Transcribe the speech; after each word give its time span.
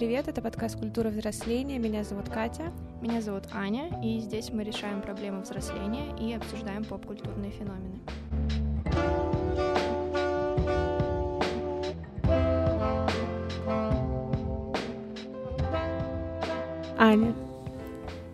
привет! 0.00 0.28
Это 0.28 0.40
подкаст 0.40 0.78
«Культура 0.78 1.10
взросления». 1.10 1.78
Меня 1.78 2.04
зовут 2.04 2.30
Катя. 2.30 2.72
Меня 3.02 3.20
зовут 3.20 3.42
Аня, 3.52 3.90
и 4.02 4.18
здесь 4.20 4.48
мы 4.50 4.64
решаем 4.64 5.02
проблемы 5.02 5.42
взросления 5.42 6.06
и 6.18 6.32
обсуждаем 6.32 6.84
поп-культурные 6.84 7.50
феномены. 7.50 8.00
Аня, 16.96 17.34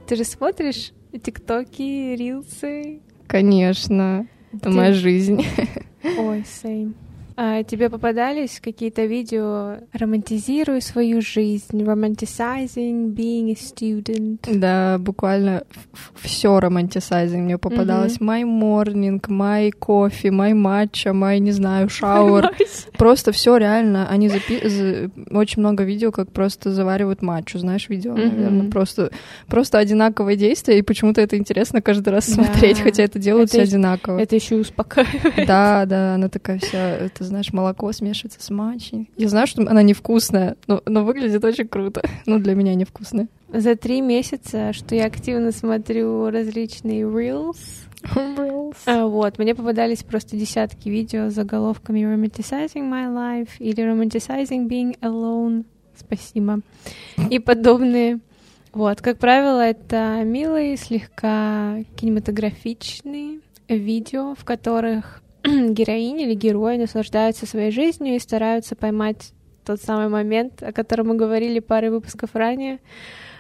ты 0.06 0.14
же 0.14 0.22
смотришь 0.22 0.92
тиктоки, 1.20 2.14
рилсы? 2.14 3.00
Конечно, 3.26 4.28
это 4.52 4.62
Ты- 4.62 4.70
моя 4.70 4.92
жизнь. 4.92 5.44
Ой, 6.04 6.42
same. 6.42 6.94
А 7.38 7.62
тебе 7.64 7.90
попадались 7.90 8.60
какие-то 8.62 9.04
видео 9.04 9.76
«Романтизируй 9.92 10.80
свою 10.80 11.20
жизнь», 11.20 11.82
«Romanticizing 11.82 13.14
being 13.14 13.50
a 13.50 13.54
student»? 13.54 14.38
Да, 14.58 14.96
буквально 14.98 15.64
все 16.14 16.58
романтисайзинг 16.58 17.44
мне 17.44 17.58
попадалось. 17.58 18.18
My 18.20 18.42
morning, 18.44 19.20
my 19.28 19.70
coffee, 19.78 20.30
my 20.30 20.52
matcha, 20.54 21.12
my, 21.12 21.38
не 21.38 21.52
знаю, 21.52 21.88
шауэр. 21.90 22.52
Просто 22.96 23.32
все 23.32 23.56
реально. 23.58 24.08
Они 24.08 24.28
запи... 24.30 24.66
за- 24.66 25.10
очень 25.30 25.60
много 25.60 25.84
видео, 25.84 26.12
как 26.12 26.32
просто 26.32 26.70
заваривают 26.72 27.20
матчу, 27.22 27.58
знаешь, 27.58 27.88
видео, 27.90 28.12
Мгм. 28.12 28.22
наверное, 28.36 28.70
просто 28.70 29.10
просто 29.46 29.78
одинаковые 29.78 30.36
действия, 30.38 30.78
и 30.78 30.82
почему-то 30.82 31.20
это 31.20 31.36
интересно 31.36 31.82
каждый 31.82 32.10
раз 32.10 32.28
Да. 32.28 32.44
смотреть, 32.44 32.80
хотя 32.80 33.02
это 33.02 33.18
делают 33.18 33.50
Это 33.50 33.58
все 33.58 33.60
и- 33.60 33.64
одинаково. 33.64 34.18
Это 34.18 34.34
еще 34.36 34.56
и 34.56 34.60
успокаивает. 34.60 35.46
Да, 35.46 35.84
да, 35.86 36.14
она 36.14 36.28
такая 36.30 36.58
вся, 36.58 36.96
это 36.96 37.25
знаешь, 37.26 37.52
молоко 37.52 37.90
смешивается 37.92 38.42
с 38.42 38.50
матчей. 38.50 39.10
Я 39.16 39.28
знаю, 39.28 39.46
что 39.46 39.62
она 39.62 39.82
невкусная, 39.82 40.56
но, 40.66 40.82
но 40.86 41.04
выглядит 41.04 41.44
очень 41.44 41.68
круто. 41.68 42.02
Ну, 42.26 42.38
для 42.40 42.54
меня 42.54 42.74
невкусная. 42.74 43.28
За 43.52 43.76
три 43.76 44.00
месяца, 44.00 44.72
что 44.72 44.94
я 44.94 45.06
активно 45.06 45.52
смотрю 45.52 46.28
различные 46.30 47.02
reels, 47.02 47.58
А, 48.86 49.06
Вот, 49.06 49.38
мне 49.38 49.54
попадались 49.54 50.02
просто 50.02 50.36
десятки 50.36 50.88
видео 50.88 51.30
с 51.30 51.34
заголовками 51.34 52.00
«Romanticizing 52.00 52.88
my 52.90 53.08
life» 53.08 53.50
или 53.58 53.84
«Romanticizing 53.84 54.68
being 54.68 54.98
alone». 55.00 55.64
Спасибо. 55.96 56.60
И 57.30 57.38
подобные. 57.38 58.20
Вот, 58.72 59.00
как 59.00 59.18
правило, 59.18 59.60
это 59.60 60.22
милые, 60.24 60.76
слегка 60.76 61.78
кинематографичные 61.96 63.40
видео, 63.68 64.34
в 64.34 64.44
которых 64.44 65.22
героини 65.72 66.24
или 66.24 66.34
герои 66.34 66.76
наслаждаются 66.76 67.46
своей 67.46 67.70
жизнью 67.70 68.16
и 68.16 68.18
стараются 68.18 68.74
поймать 68.74 69.32
тот 69.64 69.80
самый 69.80 70.08
момент, 70.08 70.62
о 70.62 70.72
котором 70.72 71.08
мы 71.08 71.16
говорили 71.16 71.58
парой 71.58 71.90
выпусков 71.90 72.30
ранее, 72.34 72.78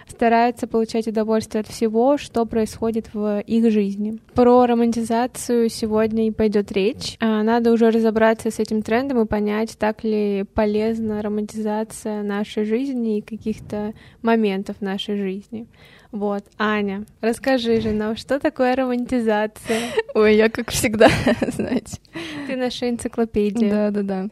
стараются 0.08 0.66
получать 0.66 1.06
удовольствие 1.06 1.60
от 1.60 1.68
всего, 1.68 2.16
что 2.18 2.46
происходит 2.46 3.10
в 3.12 3.40
их 3.40 3.70
жизни. 3.70 4.18
Про 4.34 4.66
романтизацию 4.66 5.68
сегодня 5.68 6.28
и 6.28 6.30
пойдет 6.30 6.72
речь. 6.72 7.16
А, 7.20 7.42
Надо 7.42 7.72
уже 7.72 7.90
разобраться 7.90 8.50
с 8.50 8.58
этим 8.58 8.82
трендом 8.82 9.20
и 9.22 9.26
понять, 9.26 9.76
так 9.78 10.04
ли 10.04 10.44
полезна 10.54 11.22
романтизация 11.22 12.22
нашей 12.22 12.64
жизни 12.64 13.18
и 13.18 13.22
каких-то 13.22 13.92
моментов 14.22 14.80
нашей 14.80 15.16
жизни. 15.16 15.66
Вот, 16.12 16.44
Аня, 16.56 17.04
расскажи 17.20 17.80
же 17.80 17.90
нам, 17.92 18.16
что 18.16 18.38
такое 18.38 18.74
романтизация? 18.74 19.80
Ой, 20.14 20.36
я 20.36 20.48
как 20.48 20.70
всегда, 20.70 21.08
знаете. 21.48 21.98
Ты 22.46 22.56
наша 22.56 22.88
энциклопедия. 22.88 23.70
Да, 23.70 23.90
да, 23.90 24.02
да. 24.02 24.28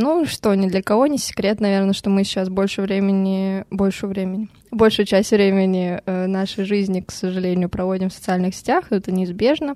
Ну 0.00 0.24
что, 0.26 0.54
ни 0.54 0.68
для 0.68 0.80
кого 0.80 1.08
не 1.08 1.18
секрет, 1.18 1.58
наверное, 1.58 1.92
что 1.92 2.08
мы 2.08 2.22
сейчас 2.22 2.48
больше 2.48 2.82
времени, 2.82 3.64
больше 3.68 4.06
времени, 4.06 4.48
большую 4.70 5.06
часть 5.06 5.32
времени 5.32 6.00
э, 6.06 6.26
нашей 6.28 6.64
жизни, 6.64 7.00
к 7.00 7.10
сожалению, 7.10 7.68
проводим 7.68 8.08
в 8.08 8.12
социальных 8.12 8.54
сетях, 8.54 8.84
это 8.90 9.10
неизбежно. 9.10 9.74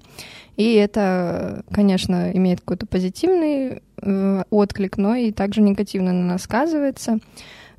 И 0.57 0.75
это, 0.75 1.65
конечно, 1.73 2.31
имеет 2.33 2.61
какой-то 2.61 2.87
позитивный 2.87 3.83
э, 4.01 4.45
отклик, 4.49 4.97
но 4.97 5.17
и 5.17 5.33
также 5.33 5.61
негативно 5.61 6.13
на 6.13 6.25
нас 6.25 6.43
сказывается. 6.43 7.19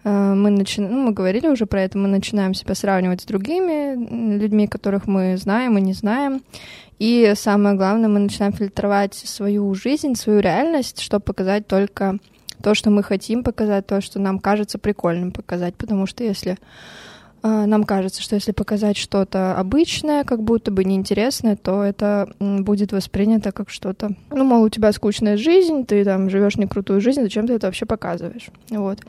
Э, 0.04 0.34
Мы, 0.34 0.50
начи... 0.50 0.82
ну, 0.82 1.02
мы 1.02 1.14
говорили 1.14 1.48
уже 1.48 1.66
про 1.66 1.84
это, 1.84 1.98
мы 1.98 2.10
начинаем 2.10 2.54
себя 2.54 2.76
сравнивать 2.76 3.22
с 3.22 3.26
другими 3.26 3.96
людьми, 4.38 4.68
которых 4.68 5.08
мы 5.08 5.38
знаем 5.38 5.78
и 5.78 5.82
не 5.82 5.94
знаем. 5.94 6.42
И 7.00 7.32
самое 7.38 7.78
главное, 7.78 8.10
мы 8.10 8.20
начинаем 8.20 8.52
фильтровать 8.52 9.14
свою 9.14 9.74
жизнь, 9.76 10.16
свою 10.16 10.42
реальность, 10.42 11.00
чтобы 11.00 11.24
показать 11.24 11.68
только 11.68 12.20
то, 12.64 12.74
что 12.74 12.90
мы 12.90 13.04
хотим 13.04 13.44
показать, 13.44 13.86
то, 13.86 14.02
что 14.02 14.20
нам 14.20 14.40
кажется 14.40 14.80
прикольным 14.80 15.32
показать. 15.32 15.76
Потому 15.76 16.08
что 16.08 16.24
если 16.24 16.58
э, 17.44 17.66
нам 17.66 17.84
кажется, 17.84 18.22
что 18.22 18.36
если 18.36 18.54
показать 18.54 18.96
что-то 18.96 19.56
обычное, 19.56 20.24
как 20.24 20.42
будто 20.42 20.72
бы 20.72 20.86
неинтересное, 20.86 21.58
то 21.58 21.84
это 21.84 22.34
будет 22.40 22.94
воспринято 22.94 23.52
как 23.52 23.70
что-то. 23.70 24.16
Ну, 24.32 24.46
мол, 24.46 24.64
у 24.64 24.70
тебя 24.70 24.94
скучная 24.94 25.36
жизнь, 25.36 25.86
ты 25.86 26.06
там 26.06 26.30
живешь 26.30 26.56
не 26.56 26.66
крутую 26.66 27.02
жизнь, 27.02 27.22
зачем 27.22 27.48
ты 27.48 27.54
это 27.54 27.68
вообще 27.68 27.86
показываешь? 27.86 28.48
Вот. 28.70 29.00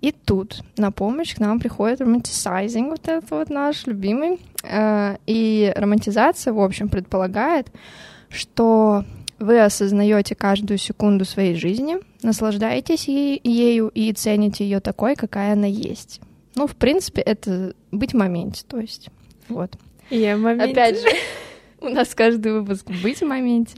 И 0.00 0.12
тут 0.12 0.62
на 0.76 0.92
помощь 0.92 1.34
к 1.34 1.40
нам 1.40 1.58
приходит 1.58 2.00
романтисайзинг, 2.00 2.90
вот 2.90 3.08
этот 3.08 3.30
вот 3.30 3.50
наш 3.50 3.86
любимый. 3.86 4.38
Э, 4.62 5.16
И 5.26 5.72
романтизация, 5.76 6.52
в 6.52 6.60
общем, 6.60 6.88
предполагает, 6.88 7.66
что 8.28 9.04
вы 9.42 9.60
осознаете 9.60 10.34
каждую 10.34 10.78
секунду 10.78 11.24
своей 11.24 11.54
жизни, 11.54 11.96
наслаждаетесь 12.22 13.08
е- 13.08 13.40
ею 13.42 13.88
и 13.88 14.12
цените 14.12 14.64
ее 14.64 14.80
такой, 14.80 15.16
какая 15.16 15.52
она 15.52 15.66
есть. 15.66 16.20
Ну, 16.54 16.66
в 16.66 16.76
принципе, 16.76 17.20
это 17.22 17.74
быть 17.90 18.12
в 18.12 18.16
моменте, 18.16 18.62
то 18.66 18.78
есть. 18.78 19.08
Вот. 19.48 19.76
Я 20.10 20.36
в 20.36 20.40
моменте. 20.40 20.72
Опять 20.72 21.00
же, 21.00 21.08
у 21.80 21.88
нас 21.88 22.14
каждый 22.14 22.52
выпуск 22.52 22.86
быть 23.02 23.18
в 23.20 23.26
моменте. 23.26 23.76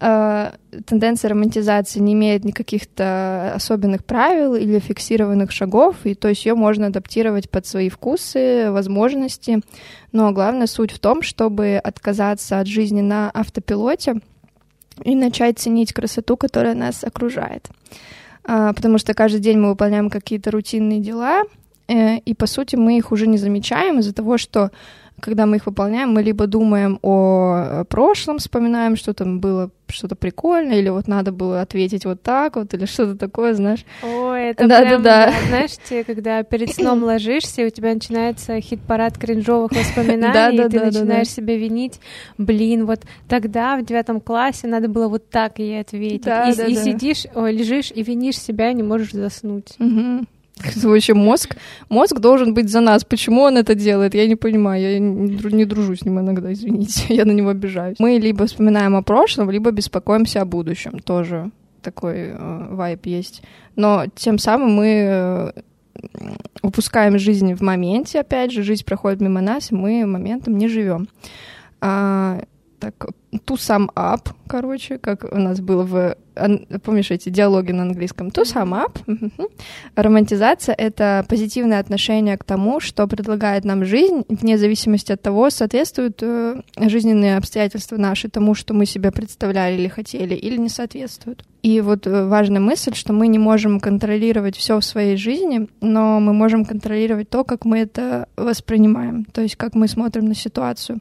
Э, 0.00 0.52
Тенденция 0.86 1.28
романтизации 1.28 2.00
не 2.00 2.14
имеет 2.14 2.44
никаких-то 2.44 3.52
особенных 3.54 4.04
правил 4.04 4.54
или 4.54 4.78
фиксированных 4.78 5.52
шагов, 5.52 5.96
и 6.04 6.14
то 6.14 6.28
есть 6.28 6.46
ее 6.46 6.54
можно 6.54 6.86
адаптировать 6.86 7.50
под 7.50 7.66
свои 7.66 7.90
вкусы, 7.90 8.70
возможности. 8.70 9.60
Но 10.12 10.32
главная 10.32 10.66
суть 10.66 10.92
в 10.92 10.98
том, 10.98 11.22
чтобы 11.22 11.76
отказаться 11.82 12.60
от 12.60 12.66
жизни 12.66 13.02
на 13.02 13.30
автопилоте 13.30 14.20
и 15.04 15.14
начать 15.14 15.58
ценить 15.58 15.92
красоту, 15.92 16.36
которая 16.36 16.74
нас 16.74 17.04
окружает. 17.04 17.68
А, 18.44 18.72
Потому 18.72 18.98
что 18.98 19.14
каждый 19.14 19.40
день 19.40 19.58
мы 19.58 19.68
выполняем 19.70 20.10
какие-то 20.10 20.50
рутинные 20.50 21.00
дела, 21.00 21.42
э, 21.88 22.18
и 22.18 22.34
по 22.34 22.46
сути 22.46 22.76
мы 22.76 22.96
их 22.96 23.12
уже 23.12 23.26
не 23.26 23.38
замечаем 23.38 23.98
из-за 23.98 24.14
того, 24.14 24.38
что 24.38 24.70
когда 25.20 25.46
мы 25.46 25.56
их 25.56 25.66
выполняем, 25.66 26.12
мы 26.12 26.22
либо 26.22 26.46
думаем 26.46 26.98
о 27.02 27.84
прошлом, 27.88 28.38
вспоминаем, 28.38 28.96
что 28.96 29.14
там 29.14 29.40
было 29.40 29.70
что-то 29.88 30.14
прикольное, 30.14 30.78
или 30.78 30.88
вот 30.88 31.08
надо 31.08 31.32
было 31.32 31.60
ответить 31.60 32.04
вот 32.04 32.22
так 32.22 32.56
вот, 32.56 32.72
или 32.74 32.84
что-то 32.86 33.16
такое, 33.16 33.54
знаешь. 33.54 33.84
Ой, 34.02 34.50
это 34.50 34.66
Да, 34.68 34.80
прям, 34.80 35.02
да, 35.02 35.26
да. 35.26 35.32
да, 35.32 35.46
знаешь, 35.48 35.72
те, 35.88 36.04
когда 36.04 36.42
перед 36.42 36.70
сном 36.74 37.02
ложишься, 37.02 37.62
и 37.62 37.66
у 37.66 37.70
тебя 37.70 37.94
начинается 37.94 38.60
хит-парад 38.60 39.18
кринжовых 39.18 39.72
воспоминаний, 39.72 40.32
Да, 40.32 40.50
и 40.50 40.56
да, 40.56 40.64
ты 40.68 40.70
да, 40.70 40.78
да, 40.78 40.86
начинаешь 40.86 41.28
да. 41.28 41.34
себя 41.34 41.56
винить. 41.56 42.00
Блин, 42.38 42.86
вот 42.86 43.00
тогда 43.28 43.76
в 43.76 43.84
девятом 43.84 44.20
классе 44.20 44.66
надо 44.66 44.88
было 44.88 45.08
вот 45.08 45.28
так 45.30 45.58
ей 45.58 45.80
ответить. 45.80 46.22
Да, 46.24 46.48
и 46.50 46.56
да, 46.56 46.66
и 46.66 46.74
да. 46.74 46.82
сидишь, 46.84 47.26
ой, 47.34 47.52
лежишь 47.52 47.90
и 47.94 48.02
винишь 48.02 48.38
себя, 48.38 48.72
не 48.72 48.82
можешь 48.82 49.12
заснуть. 49.12 49.74
Мгм. 49.78 50.26
Вообще 50.82 51.14
мозг, 51.14 51.56
мозг 51.88 52.18
должен 52.18 52.54
быть 52.54 52.68
за 52.68 52.80
нас. 52.80 53.04
Почему 53.04 53.42
он 53.42 53.56
это 53.56 53.74
делает? 53.74 54.14
Я 54.14 54.26
не 54.26 54.36
понимаю. 54.36 54.82
Я 54.82 54.98
не, 54.98 55.36
дру- 55.36 55.54
не 55.54 55.64
дружу 55.64 55.96
с 55.96 56.04
ним 56.04 56.20
иногда, 56.20 56.52
извините. 56.52 57.04
Я 57.14 57.24
на 57.24 57.32
него 57.32 57.50
обижаюсь. 57.50 57.96
Мы 57.98 58.18
либо 58.18 58.46
вспоминаем 58.46 58.96
о 58.96 59.02
прошлом, 59.02 59.50
либо 59.50 59.70
беспокоимся 59.70 60.42
о 60.42 60.44
будущем. 60.44 60.98
Тоже 60.98 61.50
такой 61.82 62.30
э, 62.30 62.66
вайп 62.70 63.06
есть. 63.06 63.42
Но 63.76 64.04
тем 64.14 64.38
самым 64.38 64.72
мы 64.72 64.86
э, 64.86 65.52
упускаем 66.62 67.18
жизнь 67.18 67.54
в 67.54 67.62
моменте, 67.62 68.20
опять 68.20 68.52
же, 68.52 68.62
жизнь 68.62 68.84
проходит 68.84 69.20
мимо 69.20 69.40
нас, 69.40 69.72
и 69.72 69.74
мы 69.74 70.04
моментом 70.06 70.58
не 70.58 70.68
живем. 70.68 71.08
А, 71.80 72.42
так, 72.80 72.94
to 73.32 73.54
sum 73.56 73.88
up, 73.94 74.28
короче, 74.48 74.98
как 74.98 75.24
у 75.30 75.38
нас 75.38 75.60
было 75.60 75.84
в... 75.84 76.16
Помнишь 76.82 77.10
эти 77.10 77.28
диалоги 77.28 77.72
на 77.72 77.82
английском? 77.82 78.28
To 78.28 78.42
sum 78.42 78.72
up. 78.72 78.98
Романтизация— 79.94 80.74
это 80.78 81.24
позитивное 81.28 81.80
отношение 81.80 82.36
к 82.38 82.44
тому, 82.44 82.80
что 82.80 83.06
предлагает 83.06 83.64
нам 83.64 83.84
жизнь, 83.84 84.24
вне 84.28 84.58
зависимости 84.58 85.12
от 85.12 85.20
того, 85.20 85.50
соответствуют 85.50 86.22
э, 86.22 86.62
жизненные 86.76 87.36
обстоятельства 87.36 87.96
наши 87.98 88.28
тому, 88.28 88.54
что 88.54 88.74
мы 88.74 88.86
себе 88.86 89.12
представляли 89.12 89.74
или 89.74 89.88
хотели, 89.88 90.34
или 90.34 90.56
не 90.56 90.68
соответствуют. 90.68 91.44
И 91.62 91.80
вот 91.82 92.06
э, 92.06 92.26
важная 92.26 92.60
мысль, 92.60 92.94
что 92.94 93.12
мы 93.12 93.28
не 93.28 93.38
можем 93.38 93.80
контролировать 93.80 94.56
все 94.56 94.80
в 94.80 94.84
своей 94.84 95.16
жизни, 95.16 95.68
но 95.82 96.20
мы 96.20 96.32
можем 96.32 96.64
контролировать 96.64 97.28
то, 97.28 97.44
как 97.44 97.66
мы 97.66 97.80
это 97.80 98.28
воспринимаем, 98.36 99.24
то 99.26 99.42
есть 99.42 99.56
как 99.56 99.74
мы 99.74 99.88
смотрим 99.88 100.24
на 100.24 100.34
ситуацию. 100.34 101.00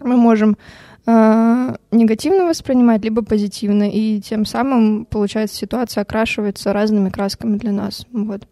Мы 0.00 0.16
можем 0.16 0.56
э, 1.06 1.76
негативно 1.90 2.46
воспринимать, 2.46 3.04
либо 3.04 3.22
позитивно, 3.22 3.88
и 3.90 4.20
тем 4.20 4.44
самым, 4.44 5.04
получается, 5.04 5.56
ситуация 5.56 6.02
окрашивается 6.02 6.72
разными 6.72 7.10
красками 7.10 7.56
для 7.56 7.72
нас. 7.72 8.06
Вот. 8.12 8.46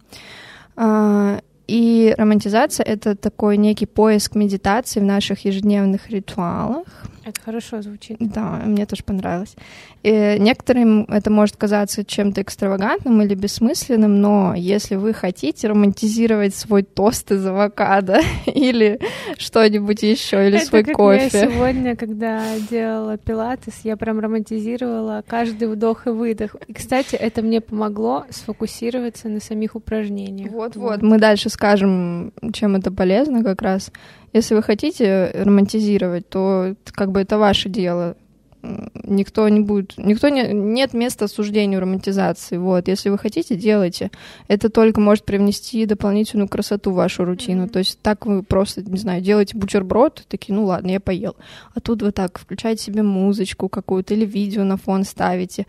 А, 0.76 1.40
и 1.68 2.14
романтизация— 2.16 2.84
это 2.86 3.14
такой 3.14 3.58
некий 3.58 3.84
поиск 3.86 4.34
медитации 4.34 5.00
в 5.00 5.04
наших 5.04 5.44
ежедневных 5.44 6.08
ритуалах. 6.08 6.86
Это 7.24 7.42
хорошо 7.42 7.82
звучит. 7.82 8.16
Да, 8.20 8.62
мне 8.64 8.86
тоже 8.86 9.04
понравилось. 9.04 9.54
И 10.02 10.36
некоторым 10.38 11.04
это 11.04 11.30
может 11.30 11.56
казаться 11.56 12.04
чем-то 12.04 12.42
экстравагантным 12.42 13.20
или 13.22 13.34
бессмысленным, 13.34 14.20
но 14.20 14.54
если 14.54 14.94
вы 14.94 15.12
хотите 15.12 15.66
романтизировать 15.66 16.54
свой 16.54 16.84
тост 16.84 17.32
из 17.32 17.44
авокадо 17.44 18.20
или 18.46 19.00
что-нибудь 19.38 20.02
еще, 20.02 20.46
или 20.46 20.58
это 20.58 20.66
свой 20.66 20.84
как 20.84 20.94
кофе. 20.94 21.30
Я 21.32 21.50
сегодня, 21.50 21.96
когда 21.96 22.44
делала 22.70 23.18
пилатес, 23.18 23.74
я 23.82 23.96
прям 23.96 24.20
романтизировала 24.20 25.24
каждый 25.26 25.68
вдох 25.68 26.06
и 26.06 26.10
выдох. 26.10 26.54
И, 26.68 26.72
кстати, 26.72 27.16
это 27.16 27.42
мне 27.42 27.60
помогло 27.60 28.24
сфокусироваться 28.30 29.28
на 29.28 29.40
самих 29.40 29.74
упражнениях. 29.74 30.52
Вот-вот, 30.52 31.02
мы 31.02 31.18
дальше 31.18 31.48
скажем, 31.48 32.32
чем 32.52 32.76
это 32.76 32.92
полезно 32.92 33.42
как 33.42 33.62
раз. 33.62 33.90
Если 34.32 34.54
вы 34.54 34.62
хотите 34.62 35.32
романтизировать, 35.34 36.28
то 36.28 36.74
как 36.92 37.10
бы 37.10 37.20
это 37.20 37.38
ваше 37.38 37.68
дело. 37.68 38.16
Никто 38.62 39.48
не 39.48 39.60
будет, 39.60 39.94
никто 39.96 40.28
не, 40.28 40.52
нет 40.52 40.92
места 40.92 41.26
осуждению 41.26 41.80
романтизации. 41.80 42.56
Вот, 42.56 42.88
если 42.88 43.08
вы 43.08 43.18
хотите, 43.18 43.56
делайте. 43.56 44.10
Это 44.48 44.68
только 44.68 45.00
может 45.00 45.24
привнести 45.24 45.86
дополнительную 45.86 46.48
красоту 46.48 46.90
в 46.90 46.94
вашу 46.94 47.24
рутину. 47.24 47.64
Mm-hmm. 47.64 47.70
То 47.70 47.78
есть 47.78 48.00
так 48.00 48.26
вы 48.26 48.42
просто, 48.42 48.82
не 48.82 48.98
знаю, 48.98 49.20
делаете 49.20 49.56
бутерброд, 49.56 50.24
такие, 50.28 50.54
ну 50.54 50.64
ладно, 50.64 50.90
я 50.90 51.00
поел. 51.00 51.36
А 51.74 51.80
тут 51.80 52.02
вы 52.02 52.12
так 52.12 52.38
включаете 52.38 52.84
себе 52.84 53.02
музычку 53.02 53.68
какую-то 53.68 54.14
или 54.14 54.24
видео 54.24 54.64
на 54.64 54.76
фон 54.76 55.04
ставите 55.04 55.66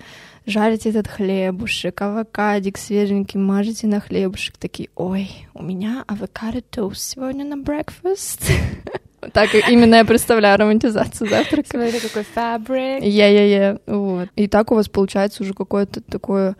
жарите 0.49 0.89
этот 0.89 1.07
хлебушек, 1.07 2.01
авокадик 2.01 2.77
свеженький, 2.77 3.39
мажете 3.39 3.87
на 3.87 3.99
хлебушек, 3.99 4.57
такие, 4.57 4.89
ой, 4.95 5.29
у 5.53 5.63
меня 5.63 6.03
авокадо 6.07 6.61
тост 6.61 7.01
сегодня 7.01 7.45
на 7.45 7.61
breakfast. 7.61 8.51
Так 9.33 9.53
именно 9.69 9.95
я 9.95 10.05
представляю 10.05 10.57
романтизацию 10.57 11.29
завтрака. 11.29 11.69
Смотри, 11.69 11.99
какой 11.99 12.23
фабрик. 12.23 13.03
Я-я-я, 13.03 13.79
вот. 13.85 14.29
И 14.35 14.47
так 14.47 14.71
у 14.71 14.75
вас 14.75 14.87
получается 14.87 15.43
уже 15.43 15.53
какое-то 15.53 16.01
такое 16.01 16.55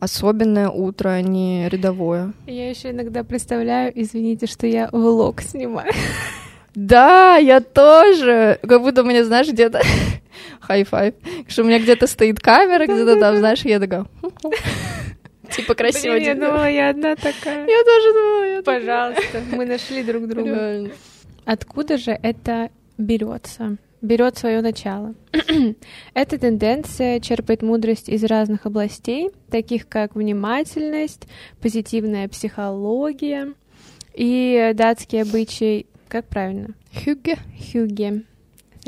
особенное 0.00 0.68
утро, 0.68 1.10
а 1.10 1.20
не 1.20 1.68
рядовое. 1.68 2.32
Я 2.46 2.70
еще 2.70 2.90
иногда 2.90 3.24
представляю, 3.24 3.92
извините, 3.94 4.46
что 4.46 4.66
я 4.66 4.88
влог 4.92 5.42
снимаю. 5.42 5.92
Да, 6.74 7.36
я 7.36 7.60
тоже. 7.60 8.58
Как 8.62 8.82
будто 8.82 9.02
у 9.02 9.04
меня, 9.04 9.24
знаешь, 9.24 9.48
где-то 9.48 9.82
high 10.60 10.84
five. 10.84 11.14
Что 11.48 11.62
у 11.62 11.64
меня 11.66 11.80
где-то 11.80 12.06
стоит 12.06 12.40
камера, 12.40 12.84
где-то 12.84 13.18
там, 13.18 13.38
знаешь, 13.38 13.62
я 13.62 13.80
такая... 13.80 14.06
Типа 15.50 15.74
красиво. 15.74 16.12
Блин, 16.12 16.24
я 16.24 16.34
думала, 16.34 16.70
я 16.70 16.90
одна 16.90 17.16
такая. 17.16 17.66
Я 17.66 17.84
тоже 17.84 18.12
думала, 18.12 18.44
я 18.44 18.62
Пожалуйста, 18.62 19.42
мы 19.50 19.64
нашли 19.64 20.02
друг 20.02 20.28
друга. 20.28 20.90
Откуда 21.48 21.96
же 21.96 22.10
это 22.10 22.70
берется? 22.98 23.78
берет 24.02 24.36
свое 24.36 24.60
начало. 24.60 25.14
Эта 26.14 26.38
тенденция 26.38 27.20
черпает 27.20 27.62
мудрость 27.62 28.10
из 28.10 28.22
разных 28.22 28.66
областей, 28.66 29.30
таких 29.50 29.88
как 29.88 30.14
внимательность, 30.14 31.26
позитивная 31.60 32.28
психология 32.28 33.54
и 34.14 34.72
датский 34.74 35.22
обычай 35.22 35.86
как 36.06 36.26
правильно? 36.26 36.74
Хюгге. 36.92 37.38
Хюгге. 37.72 38.24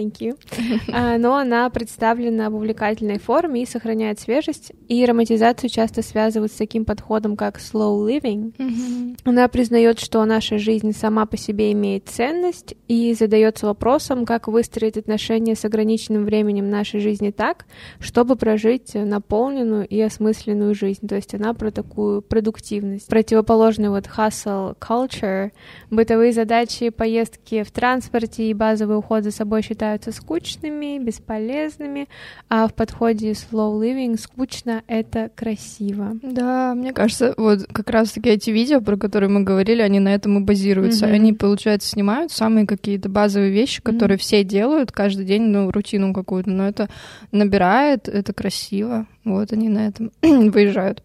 Thank 0.01 0.21
you. 0.21 0.39
А, 0.93 1.19
но 1.19 1.37
она 1.37 1.69
представлена 1.71 2.51
в 2.51 2.55
увлекательной 2.55 3.19
форме 3.19 3.63
и 3.63 3.67
сохраняет 3.67 4.19
свежесть. 4.19 4.73
И 4.89 5.05
романтизацию 5.05 5.71
часто 5.71 6.03
связывают 6.03 6.53
с 6.53 6.57
таким 6.57 6.85
подходом, 6.85 7.37
как 7.37 7.59
slow 7.59 8.07
living. 8.07 8.55
Mm-hmm. 8.57 9.21
Она 9.25 9.49
признает, 9.49 10.01
что 10.01 10.25
наша 10.25 10.59
жизнь 10.59 10.93
сама 10.93 11.27
по 11.27 11.37
себе 11.37 11.73
имеет 11.73 12.09
ценность 12.09 12.75
и 12.89 13.15
задается 13.15 13.67
вопросом, 13.67 14.25
как 14.25 14.49
выстроить 14.49 14.97
отношения 14.97 15.55
с 15.55 15.65
ограниченным 15.65 16.25
временем 16.25 16.71
нашей 16.71 17.01
жизни 17.01 17.31
так, 17.31 17.67
чтобы 17.99 18.37
прожить 18.37 18.95
наполненную 18.95 19.87
и 19.87 20.01
осмысленную 20.01 20.75
жизнь. 20.75 21.07
То 21.07 21.17
есть 21.17 21.35
она 21.35 21.55
про 21.55 21.71
такую 21.71 22.23
продуктивность. 22.23 23.09
Противоположный 23.09 23.91
вот 23.91 24.07
hustle 24.07 24.77
culture, 24.79 25.53
бытовые 25.91 26.33
задачи, 26.33 26.89
поездки 26.89 27.63
в 27.63 27.71
транспорте 27.71 28.51
и 28.51 28.55
базовый 28.55 28.97
уход 28.97 29.25
за 29.25 29.31
собой 29.31 29.63
считают 29.63 29.90
считаются 29.91 30.13
скучными, 30.13 30.99
бесполезными, 30.99 32.09
а 32.49 32.69
в 32.69 32.75
подходе 32.75 33.33
slow 33.33 33.81
living 33.81 34.19
скучно— 34.19 34.83
это 34.87 35.31
красиво. 35.35 36.17
Да, 36.23 36.75
мне 36.75 36.93
кажется, 36.93 37.35
вот 37.37 37.67
как 37.73 37.91
раз-таки 37.91 38.31
эти 38.31 38.51
видео, 38.51 38.81
про 38.81 38.97
которые 38.97 39.31
мы 39.31 39.43
говорили, 39.43 39.83
они 39.83 39.99
на 39.99 40.15
этом 40.15 40.39
и 40.39 40.45
базируются. 40.45 41.07
Mm-hmm. 41.07 41.15
Они, 41.15 41.33
получается, 41.33 41.89
снимают 41.89 42.31
самые 42.31 42.67
какие-то 42.67 43.09
базовые 43.09 43.51
вещи, 43.51 43.83
которые 43.83 44.17
mm-hmm. 44.17 44.21
все 44.21 44.45
делают 44.45 44.93
каждый 44.93 45.25
день, 45.25 45.43
ну, 45.43 45.71
рутину 45.71 46.15
какую-то, 46.15 46.51
но 46.51 46.69
это 46.69 46.89
набирает, 47.33 48.09
это 48.09 48.33
красиво. 48.33 49.07
Вот 49.25 49.53
они 49.53 49.69
на 49.69 49.89
этом 49.89 50.13
выезжают. 50.23 51.03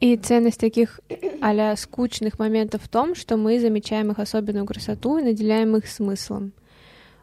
И 0.00 0.16
ценность 0.16 0.58
таких 0.58 1.00
а 1.40 1.76
скучных 1.76 2.38
моментов 2.38 2.82
в 2.82 2.88
том, 2.88 3.14
что 3.14 3.36
мы 3.36 3.60
замечаем 3.60 4.10
их 4.10 4.18
особенную 4.18 4.66
красоту 4.66 5.18
и 5.18 5.22
наделяем 5.22 5.76
их 5.76 5.86
смыслом. 5.86 6.52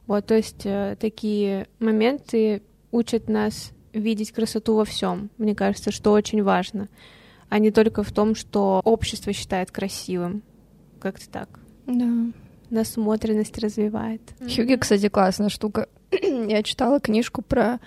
Вот, 0.10 0.26
то 0.26 0.34
есть 0.34 0.66
э, 0.66 0.98
такие 1.00 1.68
моменты 1.78 2.64
учат 2.90 3.30
нас 3.30 3.74
видеть 3.94 4.32
красоту 4.32 4.74
во 4.74 4.84
всем. 4.84 5.30
Мне 5.38 5.54
кажется, 5.54 5.92
что 5.92 6.14
очень 6.14 6.42
важно, 6.42 6.90
а 7.48 7.60
не 7.60 7.70
только 7.70 8.02
в 8.02 8.12
том, 8.12 8.34
что 8.34 8.82
общество 8.86 9.34
считает 9.34 9.70
красивым. 9.70 10.42
Как-то 11.00 11.30
так. 11.30 11.60
Да. 11.86 12.10
Насмотренность 12.72 13.60
развивает. 13.60 14.22
Хьюги, 14.40 14.78
кстати, 14.78 15.10
классная 15.10 15.50
штука. 15.50 15.88
Я 16.12 16.64
читала 16.64 17.00
книжку 17.00 17.44
про, 17.44 17.80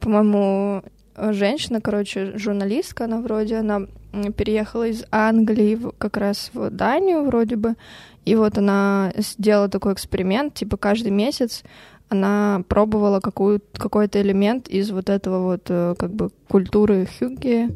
по-моему, 0.00 0.82
женщина, 1.16 1.80
короче, 1.80 2.36
журналистка, 2.36 3.04
она 3.04 3.20
вроде, 3.20 3.58
она 3.58 3.82
переехала 4.36 4.88
из 4.88 5.04
Англии 5.12 5.78
как 5.98 6.16
раз 6.16 6.50
в 6.52 6.70
Данию 6.70 7.24
вроде 7.24 7.54
бы, 7.54 7.76
и 8.24 8.34
вот 8.34 8.58
она 8.58 9.12
сделала 9.16 9.68
такой 9.68 9.94
эксперимент, 9.94 10.54
типа 10.54 10.76
каждый 10.76 11.12
месяц 11.12 11.62
она 12.08 12.62
пробовала 12.68 13.20
какую, 13.20 13.62
какой-то 13.72 14.20
элемент 14.20 14.68
из 14.68 14.90
вот 14.90 15.08
этого 15.08 15.44
вот 15.44 15.66
э, 15.68 15.94
как 15.96 16.12
бы 16.12 16.30
культуры 16.48 17.06
хюгги, 17.06 17.68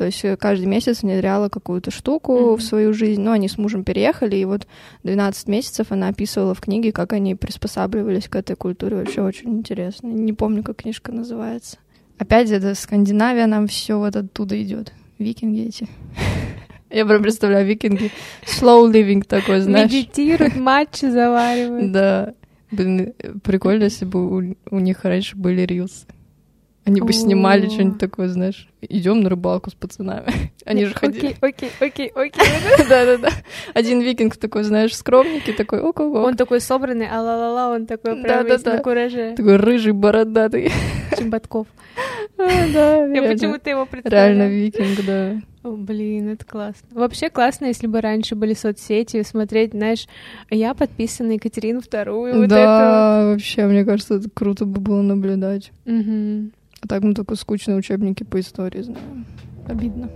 то 0.00 0.06
есть 0.06 0.24
э, 0.24 0.36
каждый 0.36 0.66
месяц 0.66 1.02
внедряла 1.02 1.48
какую-то 1.50 1.90
штуку 1.90 2.32
mm-hmm. 2.32 2.56
в 2.56 2.62
свою 2.62 2.94
жизнь. 2.94 3.20
Ну, 3.20 3.32
они 3.32 3.48
с 3.48 3.58
мужем 3.58 3.84
переехали, 3.84 4.36
и 4.36 4.46
вот 4.46 4.66
12 5.02 5.48
месяцев 5.48 5.88
она 5.90 6.08
описывала 6.08 6.54
в 6.54 6.60
книге, 6.62 6.90
как 6.90 7.12
они 7.12 7.34
приспосабливались 7.34 8.28
к 8.28 8.36
этой 8.36 8.56
культуре. 8.56 8.96
Вообще 8.96 9.20
очень 9.20 9.58
интересно. 9.58 10.06
Не 10.06 10.32
помню, 10.32 10.62
как 10.62 10.76
книжка 10.76 11.12
называется. 11.12 11.76
Опять 12.16 12.50
это 12.50 12.74
Скандинавия, 12.74 13.46
нам 13.46 13.66
все 13.66 13.98
вот 13.98 14.16
оттуда 14.16 14.60
идет. 14.62 14.94
Викинги 15.18 15.66
эти. 15.66 15.86
Я 16.90 17.06
прям 17.06 17.22
представляю, 17.22 17.66
викинги 17.66 18.10
slow 18.44 18.90
living 18.90 19.24
такой, 19.24 19.60
знаешь. 19.60 19.90
Медитируют, 19.90 20.56
матчи 20.56 21.06
заваривают. 21.06 21.92
Да. 21.92 22.34
Блин, 22.70 23.14
прикольно, 23.42 23.84
если 23.84 24.04
бы 24.04 24.26
у, 24.26 24.56
у 24.70 24.78
них 24.78 25.04
раньше 25.04 25.36
были 25.36 25.62
рилсы. 25.62 26.06
Они 26.84 27.00
бы 27.00 27.12
снимали 27.12 27.68
что-нибудь 27.68 27.98
такое, 27.98 28.28
знаешь. 28.28 28.68
Идем 28.80 29.20
на 29.20 29.28
рыбалку 29.28 29.70
с 29.70 29.74
пацанами. 29.74 30.32
Они 30.64 30.86
же 30.86 30.94
ходили. 30.94 31.36
Окей, 31.40 31.70
окей, 31.78 32.08
окей, 32.08 32.42
Да-да-да. 32.88 33.28
Один 33.74 34.00
викинг 34.00 34.36
такой, 34.36 34.64
знаешь, 34.64 34.96
скромненький, 34.96 35.52
такой, 35.52 35.80
ок 35.80 36.00
ок 36.00 36.14
Он 36.14 36.36
такой 36.36 36.60
собранный, 36.60 37.06
а 37.06 37.20
ла 37.20 37.36
ла 37.36 37.52
ла 37.52 37.68
он 37.68 37.86
такой 37.86 38.20
прям 38.22 38.46
на 38.46 38.78
кураже. 38.78 39.34
Такой 39.36 39.56
рыжий, 39.56 39.92
бородатый. 39.92 40.72
Чемботков. 41.16 41.66
А, 42.38 42.48
да, 42.72 43.04
Я 43.04 43.22
почему-то 43.28 43.68
его 43.68 43.84
представляю. 43.84 44.34
Реально 44.34 44.48
викинг, 44.48 45.04
да. 45.04 45.42
О, 45.62 45.72
блин, 45.72 46.30
это 46.30 46.46
классно. 46.46 46.88
Вообще 46.92 47.28
классно, 47.28 47.66
если 47.66 47.86
бы 47.86 48.00
раньше 48.00 48.34
были 48.34 48.54
соцсети, 48.54 49.22
смотреть, 49.22 49.72
знаешь, 49.72 50.06
я 50.48 50.72
подписана 50.72 51.30
на 51.30 51.32
Екатерину 51.34 51.82
Вторую. 51.82 52.40
Вот 52.40 52.48
да, 52.48 53.20
это. 53.20 53.30
вообще, 53.32 53.66
мне 53.66 53.84
кажется, 53.84 54.14
это 54.14 54.30
круто 54.32 54.64
бы 54.64 54.80
было 54.80 55.02
наблюдать. 55.02 55.70
Угу. 55.84 56.50
А 56.82 56.88
так 56.88 57.02
мы 57.02 57.12
только 57.12 57.34
скучные 57.34 57.76
учебники 57.76 58.24
по 58.24 58.40
истории 58.40 58.80
знаем. 58.80 59.26
Обидно. 59.68 60.10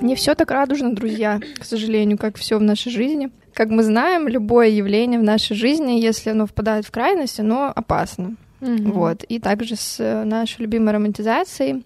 Не 0.00 0.16
все 0.16 0.34
так 0.34 0.50
радужно, 0.50 0.94
друзья, 0.94 1.38
к 1.60 1.64
сожалению, 1.64 2.18
как 2.18 2.36
все 2.36 2.58
в 2.58 2.62
нашей 2.62 2.90
жизни. 2.90 3.30
Как 3.54 3.68
мы 3.68 3.82
знаем, 3.82 4.28
любое 4.28 4.68
явление 4.68 5.20
в 5.20 5.24
нашей 5.24 5.54
жизни, 5.56 6.00
если 6.00 6.30
оно 6.30 6.46
впадает 6.46 6.86
в 6.86 6.90
крайность, 6.90 7.38
оно 7.40 7.72
опасно. 7.74 8.36
Mm-hmm. 8.60 8.92
Вот. 8.92 9.24
И 9.24 9.38
также 9.40 9.76
с 9.76 9.98
э, 9.98 10.24
нашей 10.24 10.62
любимой 10.62 10.94
романтизацией 10.94 11.84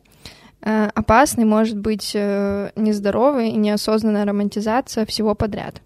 э, 0.60 0.90
опасной 0.94 1.44
может 1.44 1.78
быть 1.78 2.12
э, 2.14 2.70
нездоровая 2.76 3.46
и 3.46 3.56
неосознанная 3.56 4.26
романтизация 4.26 5.06
всего 5.06 5.34
подряд. 5.34 5.80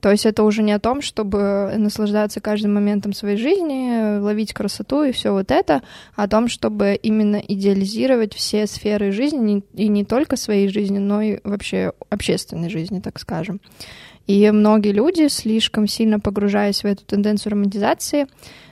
То 0.00 0.10
есть 0.10 0.26
это 0.26 0.42
уже 0.42 0.62
не 0.62 0.72
о 0.72 0.78
том, 0.78 1.00
чтобы 1.00 1.72
наслаждаться 1.78 2.42
каждым 2.42 2.74
моментом 2.74 3.14
своей 3.14 3.38
жизни, 3.38 4.18
ловить 4.18 4.52
красоту 4.52 5.02
и 5.02 5.12
все 5.12 5.32
вот 5.32 5.50
это, 5.50 5.80
а 6.14 6.24
о 6.24 6.28
том, 6.28 6.48
чтобы 6.48 6.94
именно 7.02 7.36
идеализировать 7.36 8.34
все 8.34 8.66
сферы 8.66 9.12
жизни, 9.12 9.62
и 9.72 9.88
не 9.88 10.04
только 10.04 10.36
своей 10.36 10.68
жизни, 10.68 10.98
но 10.98 11.22
и 11.22 11.38
вообще 11.42 11.94
общественной 12.10 12.68
жизни, 12.68 13.00
так 13.00 13.18
скажем. 13.18 13.62
И 14.26 14.50
многие 14.50 14.92
люди, 14.92 15.28
слишком 15.28 15.86
сильно 15.86 16.18
погружаясь 16.18 16.82
в 16.82 16.86
эту 16.86 17.04
тенденцию 17.04 17.52
романтизации, 17.52 18.26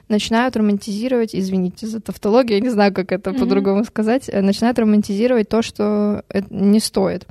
начинают 0.08 0.56
романтизировать, 0.56 1.34
извините 1.34 1.86
за 1.86 2.00
тавтологию, 2.00 2.58
я 2.58 2.60
не 2.60 2.70
знаю, 2.70 2.92
как 2.92 3.12
это 3.12 3.30
mm-hmm. 3.30 3.38
по-другому 3.38 3.84
сказать, 3.84 4.28
э, 4.28 4.40
начинают 4.40 4.78
романтизировать 4.78 5.48
то, 5.48 5.62
что 5.62 6.24
не 6.50 6.80
стоит 6.80 7.26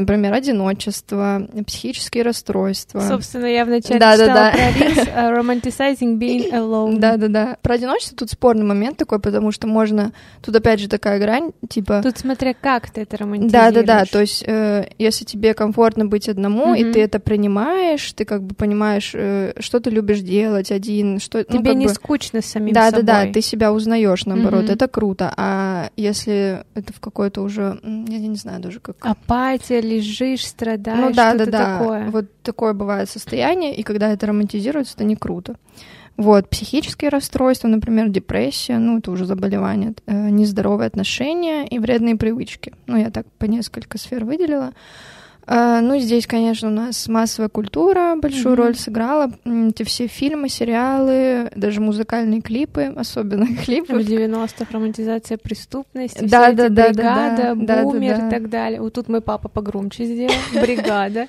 например, 0.00 0.32
одиночество, 0.32 1.46
психические 1.66 2.24
расстройства. 2.24 3.00
Собственно, 3.00 3.46
я 3.46 3.64
вначале 3.64 3.98
да, 3.98 4.12
читала 4.12 4.34
да, 4.34 4.34
да. 4.34 4.52
про 4.52 4.84
рис 4.84 4.98
uh, 4.98 5.38
romanticizing 5.38 6.18
being 6.18 6.50
alone. 6.52 6.98
Да-да-да. 6.98 7.56
Про 7.62 7.74
одиночество 7.74 8.16
тут 8.16 8.30
спорный 8.30 8.64
момент 8.64 8.96
такой, 8.96 9.20
потому 9.20 9.52
что 9.52 9.66
можно... 9.66 10.12
Тут 10.42 10.56
опять 10.56 10.80
же 10.80 10.88
такая 10.88 11.18
грань, 11.18 11.52
типа... 11.68 12.00
Тут 12.02 12.18
смотря 12.18 12.54
как 12.54 12.90
ты 12.90 13.02
это 13.02 13.16
романтизируешь. 13.16 13.74
Да-да-да, 13.74 14.04
то 14.04 14.20
есть 14.20 14.44
э, 14.46 14.90
если 14.98 15.24
тебе 15.24 15.54
комфортно 15.54 16.06
быть 16.06 16.28
одному, 16.28 16.74
mm-hmm. 16.74 16.90
и 16.90 16.92
ты 16.92 17.00
это 17.02 17.18
принимаешь, 17.18 18.12
ты 18.12 18.24
как 18.24 18.42
бы 18.42 18.54
понимаешь, 18.54 19.12
э, 19.14 19.52
что 19.58 19.80
ты 19.80 19.90
любишь 19.90 20.20
делать 20.20 20.70
один, 20.70 21.20
что... 21.20 21.38
Ну, 21.38 21.58
тебе 21.58 21.72
ну, 21.72 21.78
не 21.78 21.86
бы... 21.86 21.94
скучно 21.94 22.42
с 22.42 22.46
самим 22.46 22.72
да, 22.72 22.90
собой. 22.90 23.02
Да-да-да, 23.02 23.32
ты 23.32 23.40
себя 23.40 23.72
узнаешь, 23.72 24.26
наоборот, 24.26 24.64
mm-hmm. 24.64 24.72
это 24.72 24.88
круто. 24.88 25.32
А 25.36 25.90
если 25.96 26.64
это 26.74 26.92
в 26.92 27.00
какой-то 27.00 27.42
уже... 27.42 27.80
Я 27.82 28.18
не 28.18 28.36
знаю 28.36 28.60
даже 28.60 28.80
как... 28.80 28.96
Апатия, 29.00 29.80
лежишь, 29.88 30.46
страдаешь, 30.46 31.00
ну, 31.00 31.12
да, 31.12 31.34
да, 31.34 31.46
да. 31.46 31.78
такое. 31.78 32.10
Вот 32.10 32.26
такое 32.42 32.72
бывает 32.72 33.08
состояние, 33.08 33.74
и 33.74 33.82
когда 33.82 34.10
это 34.10 34.26
романтизируется, 34.26 34.94
это 34.94 35.04
не 35.04 35.16
круто. 35.16 35.56
Вот, 36.16 36.50
психические 36.50 37.10
расстройства, 37.10 37.68
например, 37.68 38.08
депрессия, 38.08 38.78
ну, 38.78 38.98
это 38.98 39.12
уже 39.12 39.24
заболевание, 39.24 39.94
э, 40.06 40.30
нездоровые 40.30 40.88
отношения 40.88 41.64
и 41.64 41.78
вредные 41.78 42.16
привычки. 42.16 42.74
Ну, 42.88 42.96
я 42.96 43.10
так 43.10 43.26
по 43.38 43.44
несколько 43.44 43.98
сфер 43.98 44.24
выделила. 44.24 44.72
А, 45.50 45.80
ну, 45.80 45.98
здесь, 45.98 46.26
конечно, 46.26 46.68
у 46.68 46.70
нас 46.70 47.08
массовая 47.08 47.48
культура 47.48 48.16
большую 48.16 48.54
mm-hmm. 48.54 48.58
роль 48.58 48.76
сыграла. 48.76 49.32
Эти 49.46 49.82
все 49.82 50.06
фильмы, 50.06 50.50
сериалы, 50.50 51.50
даже 51.56 51.80
музыкальные 51.80 52.42
клипы, 52.42 52.92
особенно 52.94 53.46
клипы. 53.64 53.94
В 53.94 54.00
90-х 54.00 54.66
романтизация 54.70 55.38
преступности, 55.38 56.22
да, 56.22 56.52
да, 56.52 56.68
да, 56.68 56.88
бригада, 56.90 57.54
да, 57.56 57.82
бумер 57.82 58.16
да, 58.16 58.20
да, 58.20 58.20
да. 58.20 58.28
и 58.28 58.30
так 58.30 58.50
далее. 58.50 58.82
Вот 58.82 58.92
тут 58.92 59.08
мой 59.08 59.22
папа 59.22 59.48
погромче 59.48 60.04
сделал. 60.04 60.34
Бригада. 60.52 61.28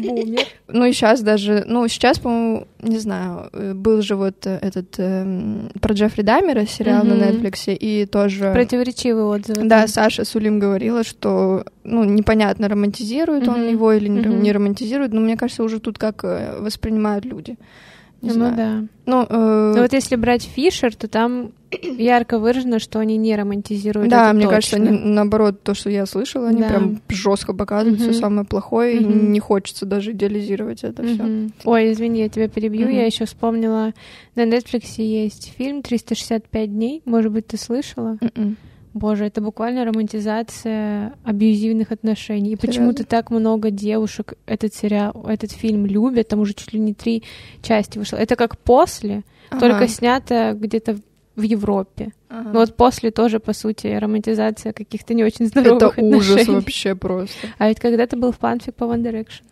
Бумер. 0.00 0.46
Ну 0.68 0.84
и 0.84 0.92
сейчас 0.92 1.20
даже, 1.22 1.64
ну 1.66 1.86
сейчас, 1.88 2.18
по-моему, 2.18 2.66
не 2.80 2.98
знаю, 2.98 3.50
э, 3.52 3.74
был 3.74 4.02
же 4.02 4.16
вот 4.16 4.46
э, 4.46 4.58
этот 4.62 4.94
э, 4.98 5.68
про 5.80 5.94
Джеффри 5.94 6.22
Дамера 6.22 6.66
сериал 6.66 7.04
mm-hmm. 7.04 7.14
на 7.14 7.24
Netflix, 7.24 7.74
и 7.74 8.06
тоже... 8.06 8.52
Противоречивые 8.52 9.24
отзывы. 9.24 9.68
Да, 9.68 9.86
Саша 9.86 10.24
Сулим 10.24 10.58
говорила, 10.58 11.04
что, 11.04 11.64
ну, 11.84 12.04
непонятно, 12.04 12.68
романтизирует 12.68 13.44
mm-hmm. 13.44 13.54
он 13.54 13.68
его 13.68 13.92
или 13.92 14.10
mm-hmm. 14.10 14.40
не 14.40 14.52
романтизирует, 14.52 15.12
но 15.12 15.20
мне 15.20 15.36
кажется, 15.36 15.62
уже 15.62 15.80
тут 15.80 15.98
как 15.98 16.24
э, 16.24 16.58
воспринимают 16.60 17.24
люди. 17.24 17.56
Не 18.22 18.28
ну 18.28 18.34
знаю. 18.34 18.56
да. 18.56 18.84
Ну, 19.06 19.26
э... 19.28 19.72
ну 19.76 19.82
вот 19.82 19.92
если 19.92 20.16
брать 20.16 20.42
Фишер, 20.42 20.94
то 20.94 21.08
там 21.08 21.52
ярко 21.70 22.38
выражено, 22.38 22.78
что 22.78 22.98
они 22.98 23.16
не 23.16 23.34
романтизируют. 23.34 24.10
Да, 24.10 24.32
мне 24.32 24.44
точно. 24.44 24.54
кажется, 24.54 24.76
они 24.76 24.90
наоборот, 24.90 25.62
то, 25.62 25.74
что 25.74 25.90
я 25.90 26.06
слышала, 26.06 26.48
они 26.48 26.60
да. 26.60 26.68
прям 26.68 27.00
жестко 27.08 27.54
показывают 27.54 28.00
угу. 28.00 28.10
все 28.10 28.20
самое 28.20 28.46
плохое, 28.46 29.00
угу. 29.00 29.10
и 29.10 29.14
не 29.14 29.40
хочется 29.40 29.86
даже 29.86 30.12
идеализировать 30.12 30.84
это 30.84 31.02
угу. 31.02 31.10
все. 31.12 31.50
Ой, 31.64 31.92
извини, 31.92 32.20
я 32.20 32.28
тебя 32.28 32.48
перебью. 32.48 32.86
Угу. 32.86 32.94
Я 32.94 33.06
еще 33.06 33.24
вспомнила, 33.24 33.92
на 34.34 34.42
Netflix 34.42 35.00
есть 35.02 35.52
фильм 35.56 35.82
365 35.82 36.72
дней. 36.72 37.02
Может 37.04 37.32
быть, 37.32 37.46
ты 37.46 37.56
слышала? 37.56 38.18
Mm-mm. 38.20 38.56
Боже, 38.92 39.26
это 39.26 39.40
буквально 39.40 39.84
романтизация 39.84 41.14
абьюзивных 41.22 41.92
отношений. 41.92 42.52
И 42.52 42.56
почему-то 42.56 43.04
так 43.04 43.30
много 43.30 43.70
девушек 43.70 44.34
этот 44.46 44.74
сериал, 44.74 45.24
этот 45.28 45.52
фильм 45.52 45.86
любят, 45.86 46.28
там 46.28 46.40
уже 46.40 46.54
чуть 46.54 46.72
ли 46.72 46.80
не 46.80 46.92
три 46.92 47.22
части 47.62 47.98
вышло. 47.98 48.16
Это 48.16 48.34
как 48.34 48.58
после, 48.58 49.22
ага. 49.50 49.60
только 49.60 49.86
снято 49.86 50.56
где-то 50.58 50.98
в 51.36 51.42
Европе. 51.42 52.12
Ага. 52.28 52.50
Но 52.52 52.60
вот 52.60 52.76
после 52.76 53.10
тоже, 53.10 53.40
по 53.40 53.52
сути, 53.52 53.86
романтизация 53.86 54.72
каких-то 54.72 55.14
не 55.14 55.24
очень 55.24 55.46
здоровых 55.46 55.76
это 55.76 55.86
отношений. 55.88 56.16
Ужас 56.16 56.48
вообще 56.48 56.94
просто. 56.94 57.48
А 57.58 57.68
ведь 57.68 57.80
когда-то 57.80 58.16
был 58.16 58.32
фанфик 58.32 58.74
по 58.74 58.84
One 58.84 59.02
Direction. 59.02 59.42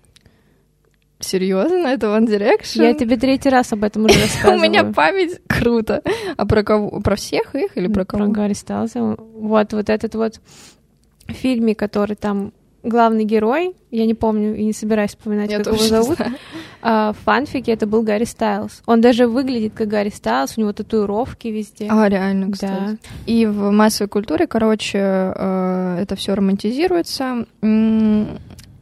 Серьезно, 1.20 1.88
это 1.88 2.06
One 2.06 2.26
Direction? 2.26 2.82
Я 2.82 2.94
тебе 2.94 3.16
третий 3.16 3.48
раз 3.48 3.72
об 3.72 3.82
этом 3.82 4.04
уже 4.04 4.20
рассказывала. 4.20 4.56
У 4.58 4.62
меня 4.62 4.84
память 4.84 5.40
круто. 5.48 6.02
А 6.36 6.46
про 6.46 6.62
кого? 6.62 7.00
Про 7.00 7.16
всех 7.16 7.54
их 7.54 7.76
или 7.76 7.88
про 7.88 8.04
кого? 8.04 8.24
Про 8.24 8.32
Гарри 8.32 8.52
Стайлза. 8.52 9.00
Вот, 9.02 9.72
вот 9.72 9.90
этот 9.90 10.14
вот 10.14 10.40
фильме, 11.26 11.74
который 11.74 12.14
там 12.14 12.52
главный 12.82 13.24
герой, 13.24 13.74
я 13.90 14.06
не 14.06 14.14
помню 14.14 14.56
и 14.56 14.64
не 14.64 14.72
собираюсь 14.72 15.10
вспоминать, 15.10 15.50
я 15.50 15.58
как 15.58 15.74
его 15.74 15.78
зовут. 15.78 16.18
А, 16.80 17.12
в 17.12 17.16
фанфике 17.24 17.72
это 17.72 17.86
был 17.86 18.02
Гарри 18.02 18.24
Стайлз. 18.24 18.82
Он 18.86 19.00
даже 19.00 19.26
выглядит 19.26 19.72
как 19.74 19.88
Гарри 19.88 20.10
Стайлз, 20.10 20.56
у 20.56 20.60
него 20.60 20.72
татуировки 20.72 21.48
везде. 21.48 21.88
А, 21.90 22.08
реально, 22.08 22.52
кстати. 22.52 22.72
Да. 22.72 22.96
И 23.26 23.46
в 23.46 23.72
массовой 23.72 24.08
культуре, 24.08 24.46
короче, 24.46 24.98
э, 24.98 25.98
это 26.00 26.14
все 26.14 26.34
романтизируется. 26.34 27.46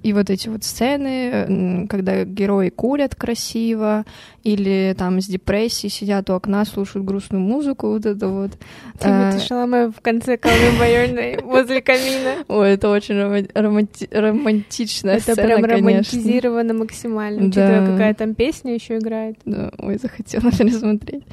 И 0.07 0.13
вот 0.13 0.31
эти 0.31 0.47
вот 0.49 0.63
сцены, 0.63 1.89
когда 1.89 2.23
герои 2.23 2.69
курят 2.69 3.17
красиво, 3.17 4.05
или 4.45 4.95
там 4.97 5.21
с 5.21 5.27
депрессией 5.27 5.91
сидят 5.91 6.31
у 6.31 6.35
окна, 6.35 6.65
слушают 6.65 7.05
грустную 7.05 7.43
музыку, 7.43 7.89
вот 7.89 8.07
это 8.07 8.29
вот. 8.29 8.53
Тимати 9.01 9.39
а... 9.39 9.41
Шаламэ 9.41 9.89
в 9.89 10.01
конце 10.01 10.37
колыбельной 10.37 11.39
возле 11.43 11.83
камина. 11.83 12.45
Ой, 12.47 12.75
это 12.75 12.89
очень 12.89 13.21
романти... 13.53 14.09
романтичная 14.13 15.17
это 15.17 15.33
сцена, 15.33 15.61
прям 15.61 15.65
романтизировано 15.65 16.75
максимально, 16.75 17.41
да. 17.41 17.47
учитывая, 17.47 17.87
какая 17.91 18.15
там 18.15 18.37
песня 18.37 18.75
еще 18.75 18.99
играет. 18.99 19.39
Да, 19.45 19.73
ой, 19.79 19.99
захотела 19.99 20.49
пересмотреть. 20.57 21.25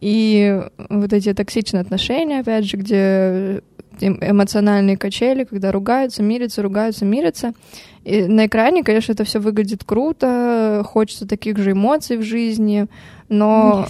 И 0.00 0.62
вот 0.88 1.12
эти 1.12 1.34
токсичные 1.34 1.80
отношения, 1.80 2.38
опять 2.38 2.64
же, 2.64 2.76
где 2.76 3.62
эмоциональные 4.02 4.96
качели, 4.96 5.44
когда 5.44 5.72
ругаются, 5.72 6.22
мирятся, 6.22 6.62
ругаются, 6.62 7.04
мирятся. 7.04 7.52
И 8.04 8.22
на 8.22 8.46
экране, 8.46 8.82
конечно, 8.82 9.12
это 9.12 9.24
все 9.24 9.40
выглядит 9.40 9.84
круто, 9.84 10.82
хочется 10.86 11.28
таких 11.28 11.58
же 11.58 11.72
эмоций 11.72 12.16
в 12.16 12.22
жизни, 12.22 12.86
но 13.28 13.86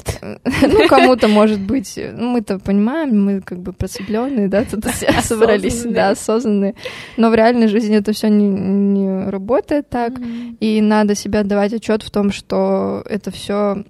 ну 0.62 0.88
кому-то 0.88 1.28
может 1.28 1.60
быть, 1.60 1.96
ну, 1.96 2.30
мы-то 2.30 2.58
понимаем, 2.58 3.24
мы 3.24 3.40
как 3.40 3.60
бы 3.60 3.72
просветленные, 3.72 4.48
да, 4.48 4.64
тут 4.64 4.84
собрались, 5.22 5.82
да, 5.84 6.10
осознанные, 6.10 6.74
но 7.16 7.30
в 7.30 7.34
реальной 7.34 7.68
жизни 7.68 7.96
это 7.96 8.12
все 8.12 8.28
не, 8.28 8.48
не 8.48 9.30
работает 9.30 9.88
так, 9.88 10.18
mm-hmm. 10.18 10.56
и 10.58 10.80
надо 10.80 11.14
себе 11.14 11.38
отдавать 11.38 11.72
отчет 11.72 12.02
в 12.02 12.10
том, 12.10 12.32
что 12.32 13.04
это 13.08 13.30
все 13.30 13.84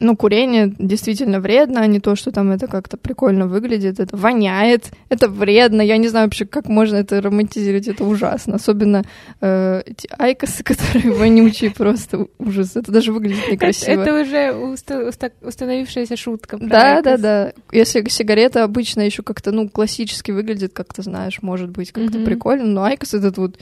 ну, 0.00 0.16
курение 0.16 0.74
действительно 0.78 1.40
вредно, 1.40 1.80
а 1.80 1.86
не 1.86 2.00
то, 2.00 2.16
что 2.16 2.30
там 2.30 2.50
это 2.50 2.66
как-то 2.66 2.96
прикольно 2.96 3.46
выглядит. 3.46 4.00
Это 4.00 4.16
воняет, 4.16 4.90
это 5.08 5.28
вредно. 5.28 5.82
Я 5.82 5.96
не 5.96 6.08
знаю 6.08 6.26
вообще, 6.26 6.44
как 6.44 6.68
можно 6.68 6.96
это 6.96 7.20
романтизировать. 7.20 7.88
Это 7.88 8.04
ужасно. 8.04 8.56
Особенно 8.56 9.04
э, 9.40 9.82
эти 9.86 10.08
айкосы, 10.18 10.62
которые 10.64 11.12
вонючие, 11.12 11.70
просто 11.70 12.26
ужас. 12.38 12.76
Это 12.76 12.92
даже 12.92 13.12
выглядит 13.12 13.50
некрасиво. 13.50 13.90
Это, 13.90 14.02
это 14.02 14.20
уже 14.22 15.32
установившаяся 15.42 16.16
шутка. 16.16 16.58
Да, 16.60 17.02
да, 17.02 17.16
да. 17.16 17.52
Если 17.72 18.06
сигарета 18.08 18.64
обычно 18.64 19.02
еще 19.02 19.22
как-то, 19.22 19.52
ну, 19.52 19.68
классически 19.68 20.30
выглядит, 20.30 20.72
как-то, 20.72 21.02
знаешь, 21.02 21.42
может 21.42 21.70
быть, 21.70 21.92
как-то 21.92 22.18
mm-hmm. 22.18 22.24
прикольно, 22.24 22.64
но 22.64 22.84
айкос 22.84 23.14
этот 23.14 23.38
вот 23.38 23.58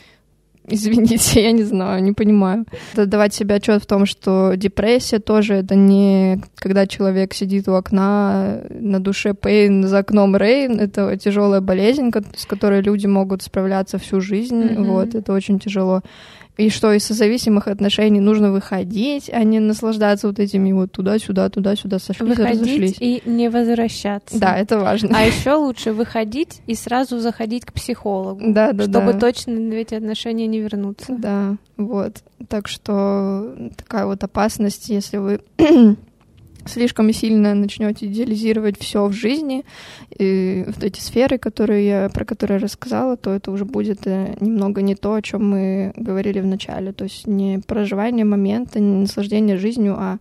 Извините, 0.70 1.42
я 1.42 1.52
не 1.52 1.64
знаю, 1.64 2.02
не 2.02 2.12
понимаю. 2.12 2.64
Это 2.92 3.06
давать 3.06 3.34
себе 3.34 3.54
отчет 3.54 3.82
в 3.82 3.86
том, 3.86 4.06
что 4.06 4.54
депрессия 4.56 5.18
тоже 5.18 5.54
это 5.54 5.74
не 5.76 6.40
когда 6.56 6.86
человек 6.86 7.34
сидит 7.34 7.68
у 7.68 7.74
окна, 7.74 8.62
на 8.70 9.00
душе 9.00 9.34
пейн, 9.34 9.86
за 9.86 9.98
окном 9.98 10.36
рейн. 10.36 10.80
Это 10.80 11.16
тяжелая 11.16 11.60
болезнь, 11.60 12.10
с 12.36 12.46
которой 12.46 12.82
люди 12.82 13.06
могут 13.06 13.42
справляться 13.42 13.98
всю 13.98 14.20
жизнь. 14.20 14.60
Mm-hmm. 14.60 14.84
Вот, 14.84 15.14
это 15.14 15.32
очень 15.32 15.58
тяжело. 15.58 16.02
И 16.56 16.70
что 16.70 16.92
из 16.92 17.04
созависимых 17.04 17.68
отношений 17.68 18.20
нужно 18.20 18.50
выходить, 18.50 19.30
а 19.30 19.44
не 19.44 19.60
наслаждаться 19.60 20.26
вот 20.26 20.38
этими 20.38 20.72
вот 20.72 20.90
туда-сюда, 20.92 21.50
туда-сюда, 21.50 21.98
сошлись, 21.98 22.28
выходить 22.30 22.60
разошлись. 22.60 22.96
и 22.98 23.22
не 23.26 23.50
возвращаться. 23.50 24.38
Да, 24.38 24.56
это 24.56 24.78
важно. 24.78 25.10
А 25.12 25.22
еще 25.22 25.54
лучше 25.54 25.92
выходить 25.92 26.62
и 26.66 26.74
сразу 26.74 27.18
заходить 27.18 27.66
к 27.66 27.72
психологу. 27.72 28.40
Да, 28.46 28.72
да, 28.72 28.84
чтобы 28.84 29.12
да. 29.12 29.18
точно 29.18 29.54
в 29.54 29.72
эти 29.72 29.94
отношения 29.94 30.46
не 30.46 30.60
вернуться. 30.60 31.14
Да, 31.18 31.56
вот. 31.76 32.22
Так 32.48 32.68
что 32.68 33.54
такая 33.76 34.06
вот 34.06 34.24
опасность, 34.24 34.88
если 34.88 35.18
вы 35.18 35.40
слишком 36.68 37.12
сильно 37.12 37.54
начнете 37.54 38.06
идеализировать 38.06 38.78
все 38.78 39.06
в 39.06 39.12
жизни, 39.12 39.64
и 40.16 40.64
вот 40.66 40.82
эти 40.82 41.00
сферы, 41.00 41.38
которые 41.38 41.86
я, 41.86 42.08
про 42.08 42.24
которые 42.24 42.58
я 42.58 42.62
рассказала, 42.62 43.16
то 43.16 43.30
это 43.30 43.50
уже 43.50 43.64
будет 43.64 44.06
э, 44.06 44.36
немного 44.40 44.82
не 44.82 44.94
то, 44.94 45.14
о 45.14 45.22
чем 45.22 45.50
мы 45.50 45.92
говорили 45.96 46.40
в 46.40 46.46
начале. 46.46 46.92
То 46.92 47.04
есть 47.04 47.26
не 47.26 47.60
проживание 47.66 48.24
момента, 48.24 48.80
не 48.80 49.00
наслаждение 49.00 49.56
жизнью, 49.56 49.96
а 49.98 50.18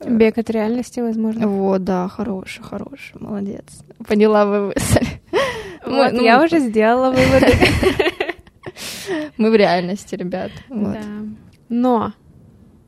э, 0.00 0.10
Бег 0.10 0.38
от 0.38 0.50
реальности, 0.50 1.00
возможно. 1.00 1.48
Вот, 1.48 1.84
да, 1.84 2.08
хороший, 2.08 2.62
хороший, 2.62 3.20
молодец. 3.20 3.64
Поняла 4.06 4.46
вы 4.46 4.66
мысль. 4.68 5.06
Вот, 5.86 6.12
ну, 6.12 6.22
я 6.22 6.42
уже 6.42 6.60
сделала 6.60 7.10
выводы. 7.14 7.52
Мы 9.36 9.50
в 9.50 9.54
реальности, 9.54 10.14
ребят. 10.14 10.50
Да. 10.70 11.02
Но 11.68 12.14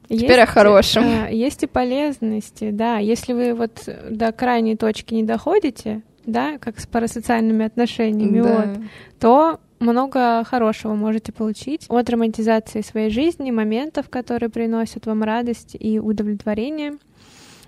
Теперь 0.09 0.39
есть, 0.39 0.43
о 0.43 0.47
хорошем. 0.47 1.05
Э, 1.05 1.35
есть 1.35 1.63
и 1.63 1.67
полезности, 1.67 2.71
да. 2.71 2.99
Если 2.99 3.33
вы 3.33 3.55
вот 3.55 3.89
до 4.11 4.33
крайней 4.33 4.77
точки 4.77 5.15
не 5.15 5.25
доходите, 5.25 6.03
да, 6.25 6.59
как 6.59 6.79
с 6.79 6.87
парасоциальными 6.87 7.65
отношениями, 7.65 8.41
да. 8.41 8.55
вот, 8.55 8.79
то 9.19 9.61
много 9.79 10.45
хорошего 10.45 10.95
можете 10.95 11.33
получить 11.33 11.87
от 11.89 12.09
романтизации 12.09 12.81
своей 12.81 13.11
жизни, 13.11 13.51
моментов, 13.51 14.09
которые 14.09 14.49
приносят 14.49 15.07
вам 15.07 15.23
радость 15.23 15.77
и 15.79 15.99
удовлетворение. 15.99 16.95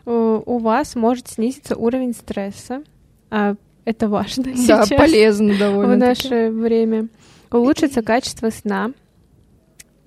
У 0.07 0.59
вас 0.59 0.95
может 0.95 1.28
снизиться 1.28 1.76
уровень 1.76 2.14
стресса. 2.14 2.83
А 3.30 3.57
это 3.85 4.09
важно 4.09 4.45
да, 4.45 4.54
сейчас. 4.54 4.88
полезно 4.88 5.59
довольно. 5.59 5.95
В 5.95 5.99
наше 5.99 6.50
время. 6.50 7.09
Улучшится 7.50 8.02
качество 8.02 8.50
сна. 8.50 8.92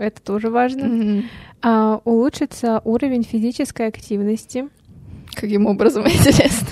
Это 0.02 0.22
тоже 0.22 0.50
важно. 0.50 0.86
Mm-hmm 0.86 1.24
а, 1.62 2.02
улучшится 2.06 2.82
уровень 2.84 3.24
физической 3.24 3.88
активности. 3.88 4.68
Каким 5.34 5.66
образом, 5.66 6.04
интересно? 6.08 6.68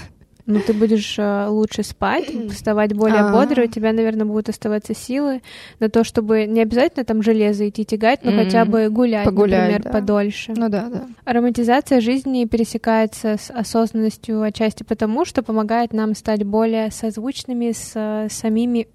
Ну, 0.46 0.60
ты 0.66 0.74
будешь 0.74 1.14
э, 1.20 1.46
лучше 1.48 1.84
спать, 1.84 2.26
вставать 2.52 2.94
более 2.94 3.20
А-а-а. 3.20 3.32
бодро, 3.32 3.66
у 3.66 3.68
тебя, 3.68 3.94
наверное, 3.94 4.26
будут 4.26 4.50
оставаться 4.50 4.96
силы 4.96 5.44
на 5.80 5.90
то, 5.90 6.04
чтобы 6.04 6.48
не 6.48 6.62
обязательно 6.62 7.06
там 7.06 7.22
железо 7.22 7.70
идти 7.70 7.86
тягать, 7.86 8.24
но 8.24 8.32
mm-hmm. 8.32 8.44
хотя 8.46 8.66
бы 8.66 8.90
гулять, 8.90 9.26
Погулять, 9.26 9.60
например, 9.60 9.84
да. 9.84 9.92
подольше. 9.92 10.54
Ну 10.58 10.70
да, 10.70 10.90
да. 10.90 11.08
Романтизация 11.32 12.02
жизни 12.02 12.46
пересекается 12.46 13.38
с 13.40 13.52
осознанностью 13.52 14.42
отчасти 14.42 14.82
потому, 14.82 15.24
что 15.24 15.44
помогает 15.44 15.94
нам 15.94 16.16
стать 16.16 16.44
более 16.44 16.90
созвучными 16.90 17.72
с 17.72 17.92
э, 17.94 18.28
самими 18.32 18.88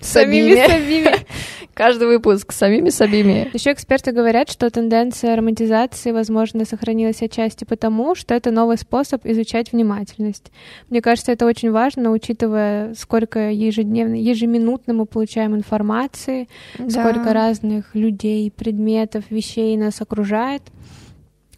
Самими 0.00 0.66
самими. 0.66 1.26
Каждый 1.74 2.08
выпуск 2.08 2.52
самими 2.52 2.90
самими. 2.90 3.50
Еще 3.52 3.72
эксперты 3.72 4.12
говорят, 4.12 4.50
что 4.50 4.68
тенденция 4.70 5.36
романтизации, 5.36 6.10
возможно, 6.10 6.64
сохранилась 6.64 7.22
отчасти 7.22 7.64
потому, 7.64 8.14
что 8.14 8.34
это 8.34 8.50
новый 8.50 8.76
способ 8.76 9.24
изучать 9.24 9.72
внимательность. 9.72 10.50
Мне 10.88 11.00
кажется, 11.00 11.32
это 11.32 11.46
очень 11.46 11.70
важно, 11.70 12.10
учитывая, 12.10 12.94
сколько 12.94 13.50
ежедневно, 13.50 14.14
ежеминутно 14.14 14.94
мы 14.94 15.06
получаем 15.06 15.54
информации, 15.54 16.48
да. 16.78 16.90
сколько 16.90 17.32
разных 17.32 17.94
людей, 17.94 18.50
предметов, 18.50 19.24
вещей 19.30 19.76
нас 19.76 20.00
окружает. 20.00 20.62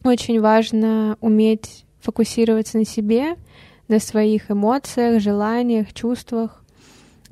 Очень 0.04 0.40
важно 0.40 1.16
уметь 1.20 1.84
фокусироваться 2.00 2.78
на 2.78 2.84
себе, 2.84 3.36
на 3.88 3.98
своих 3.98 4.50
эмоциях, 4.50 5.20
желаниях, 5.20 5.92
чувствах. 5.92 6.62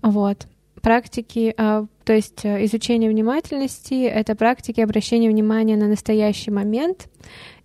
Вот. 0.03 0.47
Практики, 0.83 1.55
а, 1.57 1.87
то 2.05 2.13
есть 2.15 2.45
э, 2.45 2.65
изучение 2.65 3.11
внимательности— 3.11 4.05
это 4.05 4.35
практики 4.35 4.81
обращения 4.81 5.29
внимания 5.29 5.77
на 5.77 5.89
настоящий 5.89 6.51
момент 6.51 7.09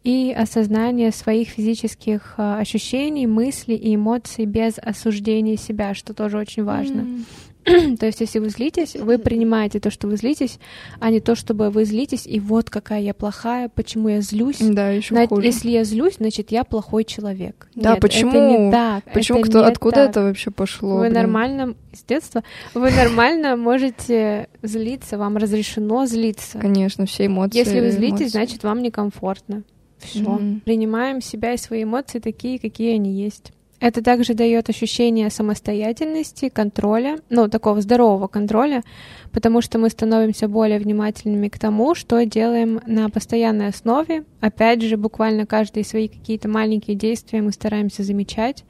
и 0.03 0.35
осознание 0.37 1.11
своих 1.11 1.49
физических 1.49 2.35
а, 2.37 2.59
ощущений, 2.59 3.25
мыслей 3.25 3.75
и 3.75 3.95
эмоций 3.95 4.45
без 4.45 4.77
осуждения 4.77 5.57
себя, 5.57 5.93
что 5.93 6.13
тоже 6.13 6.37
очень 6.37 6.63
важно. 6.63 7.01
Mm. 7.01 7.23
то 7.99 8.05
есть, 8.05 8.21
если 8.21 8.37
вы 8.37 8.49
злитесь, 8.49 8.95
вы 8.95 9.17
принимаете 9.17 9.79
то, 9.79 9.89
что 9.89 10.07
вы 10.07 10.17
злитесь, 10.17 10.59
а 10.99 11.09
не 11.09 11.19
то, 11.19 11.33
чтобы 11.33 11.71
вы 11.71 11.85
злитесь, 11.85 12.27
и 12.27 12.39
вот 12.39 12.69
какая 12.69 13.01
я 13.01 13.15
плохая, 13.15 13.69
почему 13.69 14.09
я 14.09 14.21
злюсь. 14.21 14.57
Да, 14.59 14.89
еще 14.89 15.15
Зна- 15.15 15.27
хуже. 15.27 15.47
Если 15.47 15.71
я 15.71 15.83
злюсь, 15.83 16.17
значит, 16.17 16.51
я 16.51 16.63
плохой 16.63 17.05
человек. 17.05 17.67
Да, 17.73 17.93
Нет, 17.93 18.01
почему? 18.01 18.31
Это 18.31 18.47
не 18.47 18.71
так. 18.71 19.03
Почему 19.13 19.39
это 19.39 19.49
кто? 19.49 19.65
Откуда 19.65 19.95
так. 19.95 20.09
это 20.11 20.21
вообще 20.21 20.51
пошло? 20.51 20.97
Вы 20.97 21.01
блин? 21.09 21.13
нормально 21.13 21.75
с 21.91 22.03
детства, 22.03 22.43
вы 22.75 22.91
нормально 22.91 23.55
можете 23.55 24.47
злиться, 24.61 25.17
вам 25.17 25.37
разрешено 25.37 26.05
злиться. 26.05 26.59
Конечно, 26.59 27.07
все 27.07 27.25
эмоции. 27.25 27.57
Если 27.57 27.79
вы 27.79 27.89
злитесь, 27.89 28.19
эмоции. 28.19 28.27
значит, 28.27 28.63
вам 28.63 28.83
некомфортно. 28.83 29.63
Все. 29.97 30.19
Mm-hmm. 30.19 30.61
Принимаем 30.61 31.21
себя 31.21 31.53
и 31.53 31.57
свои 31.57 31.83
эмоции 31.83 32.19
такие, 32.19 32.59
какие 32.59 32.95
они 32.95 33.11
есть. 33.11 33.53
Это 33.79 34.01
также 34.01 34.33
дает 34.33 34.69
ощущение 34.69 35.29
самостоятельности, 35.29 36.49
контроля, 36.49 37.19
ну, 37.29 37.49
такого 37.49 37.81
здорового 37.81 38.27
контроля, 38.27 38.83
потому 39.31 39.61
что 39.61 39.77
мы 39.79 39.89
становимся 39.89 40.47
более 40.47 40.79
внимательными 40.79 41.49
к 41.49 41.59
тому, 41.59 41.93
что 41.93 42.23
делаем 42.25 42.79
на 42.85 43.09
постоянной 43.09 43.67
основе. 43.67 44.23
Опять 44.39 44.81
же, 44.81 44.95
буквально 44.95 45.45
каждые 45.45 45.83
свои 45.83 46.07
какие-то 46.07 46.47
маленькие 46.47 46.95
действия 46.95 47.41
мы 47.41 47.51
стараемся 47.51 48.03
замечать 48.03 48.63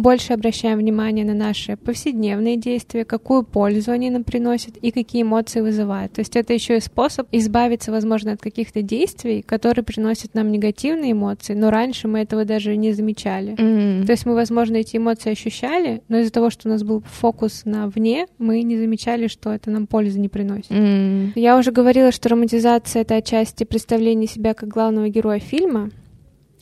больше 0.00 0.32
обращаем 0.32 0.78
внимание 0.78 1.24
на 1.24 1.34
наши 1.34 1.76
повседневные 1.76 2.56
действия, 2.56 3.04
какую 3.04 3.44
пользу 3.44 3.92
они 3.92 4.10
нам 4.10 4.24
приносят 4.24 4.76
и 4.76 4.90
какие 4.90 5.22
эмоции 5.22 5.60
вызывают. 5.60 6.12
То 6.12 6.20
есть 6.20 6.36
это 6.36 6.52
еще 6.52 6.76
и 6.76 6.80
способ 6.80 7.28
избавиться, 7.32 7.92
возможно, 7.92 8.32
от 8.32 8.40
каких-то 8.40 8.82
действий, 8.82 9.42
которые 9.42 9.84
приносят 9.84 10.34
нам 10.34 10.50
негативные 10.50 11.12
эмоции, 11.12 11.54
но 11.54 11.70
раньше 11.70 12.08
мы 12.08 12.20
этого 12.20 12.44
даже 12.44 12.76
не 12.76 12.92
замечали. 12.92 13.52
Mm-hmm. 13.52 14.06
То 14.06 14.12
есть 14.12 14.26
мы, 14.26 14.34
возможно, 14.34 14.76
эти 14.76 14.96
эмоции 14.96 15.30
ощущали, 15.30 16.02
но 16.08 16.18
из-за 16.18 16.32
того, 16.32 16.50
что 16.50 16.68
у 16.68 16.72
нас 16.72 16.82
был 16.82 17.02
фокус 17.06 17.62
на 17.64 17.88
вне, 17.88 18.26
мы 18.38 18.62
не 18.62 18.76
замечали, 18.76 19.26
что 19.28 19.52
это 19.52 19.70
нам 19.70 19.86
пользы 19.86 20.18
не 20.18 20.28
приносит. 20.28 20.70
Mm-hmm. 20.70 21.32
Я 21.34 21.58
уже 21.58 21.72
говорила, 21.72 22.12
что 22.12 22.28
романтизация— 22.28 23.02
это 23.02 23.16
отчасти 23.16 23.64
представление 23.64 24.28
себя 24.28 24.54
как 24.54 24.68
главного 24.68 25.08
героя 25.08 25.38
фильма, 25.38 25.90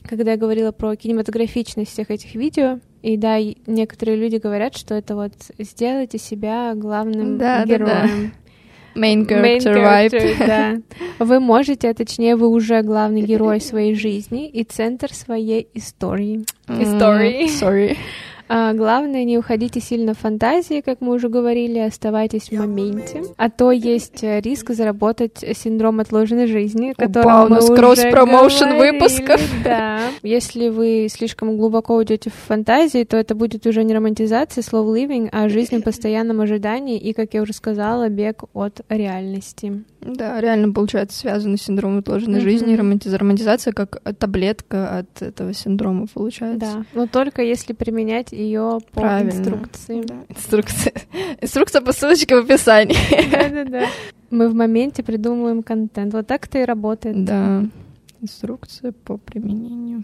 когда 0.03 0.31
я 0.31 0.37
говорила 0.37 0.71
про 0.71 0.95
кинематографичность 0.95 1.91
всех 1.91 2.09
этих 2.09 2.35
видео, 2.35 2.79
и 3.01 3.17
да, 3.17 3.37
некоторые 3.67 4.17
люди 4.17 4.37
говорят, 4.37 4.75
что 4.75 4.95
это 4.95 5.15
вот 5.15 5.33
сделайте 5.57 6.17
себя 6.17 6.73
главным 6.75 7.37
да, 7.37 7.63
героем. 7.65 7.87
Да, 7.87 8.03
да. 8.05 8.31
Main 8.95 9.27
character, 9.27 9.41
Main 9.41 9.59
character 9.59 10.09
vibe. 10.09 10.47
Да. 10.47 10.81
Вы 11.25 11.39
можете, 11.39 11.89
а 11.89 11.93
точнее, 11.93 12.35
вы 12.35 12.47
уже 12.49 12.81
главный 12.81 13.21
герой 13.21 13.61
своей 13.61 13.95
жизни 13.95 14.49
и 14.49 14.63
центр 14.63 15.13
своей 15.13 15.67
истории. 15.73 16.43
Истории. 16.67 17.45
Mm, 17.45 17.59
sorry. 17.59 17.97
А, 18.51 18.73
главное, 18.73 19.23
не 19.25 19.37
уходите 19.37 19.79
сильно 19.79 20.15
в 20.15 20.17
фантазии, 20.17 20.81
как 20.81 21.01
мы 21.01 21.13
уже 21.13 21.29
говорили, 21.29 21.77
оставайтесь 21.77 22.49
в 22.49 22.53
моменте. 22.53 23.21
А 23.37 23.51
то 23.51 23.71
есть 23.71 24.23
э, 24.23 24.41
риск 24.41 24.71
заработать 24.71 25.45
синдром 25.55 25.99
отложенной 25.99 26.47
жизни, 26.47 26.93
который 26.97 27.45
у 27.45 27.47
нас 27.47 27.67
кросс-промоушен 27.67 28.77
выпусков. 28.77 29.39
Да. 29.63 29.99
Если 30.23 30.69
вы 30.69 31.07
слишком 31.11 31.57
глубоко 31.57 31.95
уйдете 31.95 32.31
в 32.31 32.33
фантазии, 32.33 33.03
то 33.03 33.17
это 33.17 33.35
будет 33.35 33.67
уже 33.67 33.83
не 33.83 33.93
романтизация, 33.93 34.63
slow 34.63 34.85
living, 34.95 35.29
а 35.31 35.47
жизнь 35.49 35.77
в 35.77 35.83
постоянном 35.83 36.41
ожидании 36.41 36.97
и, 36.97 37.13
как 37.13 37.33
я 37.33 37.41
уже 37.41 37.53
сказала, 37.53 38.09
бег 38.09 38.43
от 38.53 38.81
реальности. 38.89 39.83
Да, 40.01 40.39
реально, 40.39 40.73
получается, 40.73 41.19
связано 41.19 41.57
с 41.57 41.61
синдромом 41.61 41.99
отложенной 41.99 42.39
mm-hmm. 42.39 42.43
жизни. 42.43 42.75
Романтиз... 42.75 43.13
Романтизация 43.13 43.73
как 43.73 44.01
таблетка 44.17 44.99
от 44.99 45.21
этого 45.21 45.53
синдрома 45.53 46.07
получается. 46.11 46.59
Да, 46.59 46.85
но 46.93 47.05
только 47.05 47.41
если 47.41 47.73
применять 47.73 48.33
ее 48.39 48.79
по 48.93 49.01
Правильно. 49.01 49.31
инструкции. 49.31 50.01
Да. 50.01 50.15
Инструкция. 50.29 50.93
Инструкция 51.41 51.81
по 51.81 51.91
ссылочке 51.91 52.35
в 52.35 52.45
описании. 52.45 52.95
Да-да-да. 53.31 53.87
Мы 54.31 54.49
в 54.49 54.53
моменте 54.55 55.03
придумываем 55.03 55.63
контент. 55.63 56.13
Вот 56.13 56.27
так 56.27 56.45
это 56.45 56.59
и 56.59 56.65
работает. 56.65 57.23
Да. 57.25 57.63
Инструкция 58.21 58.91
по 58.91 59.17
применению. 59.17 60.03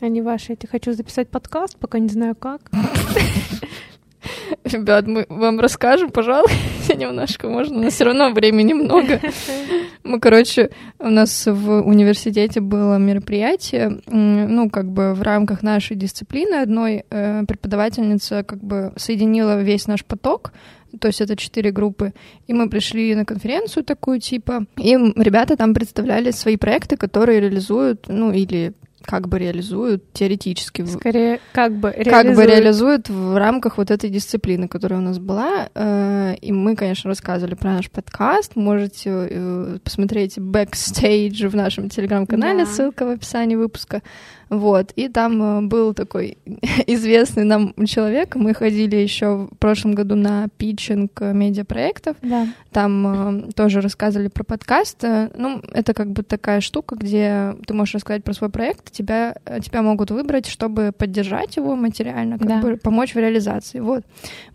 А 0.00 0.08
не 0.08 0.22
ваши 0.22 0.54
эти. 0.54 0.66
Хочу 0.66 0.92
записать 0.92 1.28
подкаст, 1.28 1.76
пока 1.78 1.98
не 1.98 2.08
знаю 2.08 2.34
как. 2.34 2.70
Ребят, 4.64 5.06
мы 5.06 5.26
вам 5.28 5.60
расскажем, 5.60 6.10
пожалуйста, 6.10 6.54
немножко 6.96 7.48
можно, 7.48 7.80
нас 7.80 7.94
все 7.94 8.04
равно 8.04 8.30
времени 8.30 8.72
много. 8.72 9.20
Мы, 10.02 10.18
короче, 10.18 10.70
у 10.98 11.10
нас 11.10 11.46
в 11.46 11.82
университете 11.82 12.60
было 12.60 12.96
мероприятие, 12.96 14.00
ну, 14.06 14.70
как 14.70 14.90
бы 14.90 15.14
в 15.14 15.22
рамках 15.22 15.62
нашей 15.62 15.96
дисциплины 15.96 16.54
одной 16.54 17.04
э, 17.10 17.44
преподавательница 17.46 18.42
как 18.42 18.62
бы 18.62 18.92
соединила 18.96 19.62
весь 19.62 19.86
наш 19.86 20.04
поток, 20.04 20.52
то 20.98 21.08
есть 21.08 21.20
это 21.20 21.36
четыре 21.36 21.70
группы, 21.70 22.12
и 22.46 22.54
мы 22.54 22.68
пришли 22.68 23.14
на 23.14 23.24
конференцию 23.24 23.84
такую 23.84 24.20
типа, 24.20 24.64
и 24.76 24.92
ребята 25.16 25.56
там 25.56 25.74
представляли 25.74 26.30
свои 26.30 26.56
проекты, 26.56 26.96
которые 26.96 27.40
реализуют, 27.40 28.06
ну, 28.08 28.32
или 28.32 28.72
как 29.02 29.28
бы 29.28 29.38
реализуют 29.38 30.12
теоретически. 30.12 30.84
Скорее, 30.84 31.40
как 31.52 31.74
бы 31.74 31.90
реализуют. 31.90 32.26
Как 32.26 32.36
бы 32.36 32.46
реализуют 32.46 33.08
в 33.08 33.36
рамках 33.36 33.78
вот 33.78 33.90
этой 33.90 34.10
дисциплины, 34.10 34.68
которая 34.68 35.00
у 35.00 35.02
нас 35.02 35.18
была. 35.18 35.68
Э, 35.74 36.34
и 36.40 36.52
мы, 36.52 36.76
конечно, 36.76 37.08
рассказывали 37.08 37.54
про 37.54 37.72
наш 37.74 37.90
подкаст. 37.90 38.56
Можете 38.56 39.10
э, 39.10 39.78
посмотреть 39.82 40.38
бэкстейдж 40.38 41.46
в 41.48 41.56
нашем 41.56 41.88
телеграм-канале, 41.88 42.64
да. 42.64 42.70
ссылка 42.70 43.06
в 43.06 43.10
описании 43.10 43.56
выпуска. 43.56 44.02
Вот, 44.50 44.92
и 44.96 45.08
там 45.08 45.42
э, 45.42 45.60
был 45.62 45.94
такой 45.94 46.36
известный 46.88 47.44
нам 47.44 47.72
человек. 47.86 48.34
Мы 48.34 48.52
ходили 48.52 48.96
еще 48.96 49.48
в 49.50 49.56
прошлом 49.58 49.94
году 49.94 50.16
на 50.16 50.48
питчинг 50.58 51.20
медиапроектов. 51.20 52.16
Да. 52.20 52.48
Там 52.72 53.46
э, 53.46 53.52
тоже 53.52 53.80
рассказывали 53.80 54.26
про 54.26 54.42
подкаст. 54.42 55.04
Ну, 55.36 55.62
это 55.72 55.94
как 55.94 56.10
бы 56.10 56.24
такая 56.24 56.60
штука, 56.60 56.96
где 56.96 57.54
ты 57.64 57.74
можешь 57.74 57.94
рассказать 57.94 58.24
про 58.24 58.32
свой 58.32 58.50
проект, 58.50 58.90
тебя, 58.90 59.36
тебя 59.62 59.82
могут 59.82 60.10
выбрать, 60.10 60.46
чтобы 60.46 60.90
поддержать 60.90 61.56
его 61.56 61.76
материально, 61.76 62.36
как 62.38 62.48
да. 62.48 62.60
бы 62.60 62.76
помочь 62.76 63.14
в 63.14 63.18
реализации. 63.18 63.78
Вот. 63.78 64.02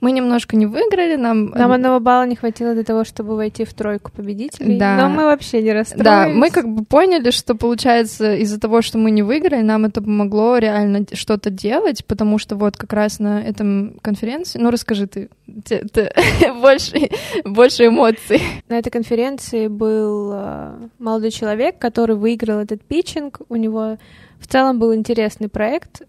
Мы 0.02 0.12
немножко 0.12 0.58
не 0.58 0.66
выиграли, 0.66 1.16
нам... 1.16 1.52
Нам 1.52 1.72
одного 1.72 2.02
балла 2.02 2.26
не 2.26 2.36
хватило 2.36 2.74
для 2.74 2.84
того, 2.84 3.06
чтобы 3.06 3.38
войти 3.38 3.64
в 3.64 3.74
тройку 3.74 4.12
победителей, 4.12 4.78
да. 4.78 4.98
но 4.98 5.10
мы 5.10 5.24
вообще 5.24 5.62
не 5.62 5.72
расстроились. 5.72 6.06
Да, 6.06 6.28
мы 6.28 6.50
как 6.50 6.68
бы 6.68 6.84
поняли, 6.84 7.32
что 7.32 7.56
получается 7.56 8.36
из-за 8.36 8.60
того, 8.60 8.82
что 8.82 8.98
мы 8.98 9.12
не 9.12 9.24
выиграли, 9.24 9.62
нам 9.62 9.85
это 9.86 10.02
помогло 10.02 10.58
реально 10.58 11.06
что-то 11.14 11.50
делать, 11.50 12.06
потому 12.06 12.38
что 12.38 12.56
вот 12.56 12.78
как 12.78 12.94
раз 12.94 13.20
на 13.20 13.42
этом 13.42 13.98
конференции, 14.02 14.60
ну 14.60 14.70
расскажи 14.70 15.08
ты, 15.08 15.30
ты, 15.66 15.80
ты 15.88 16.12
больше, 16.62 17.10
больше 17.44 17.88
эмоций. 17.88 18.42
На 18.70 18.80
этой 18.80 18.90
конференции 18.90 19.68
был 19.68 20.32
э, 20.34 20.90
молодой 21.00 21.32
человек, 21.32 21.78
который 21.80 22.16
выиграл 22.16 22.60
этот 22.60 22.82
питчинг, 22.84 23.42
у 23.50 23.56
него 23.56 23.98
в 24.40 24.48
целом 24.48 24.80
был 24.80 24.94
интересный 24.94 25.50
проект, 25.50 26.02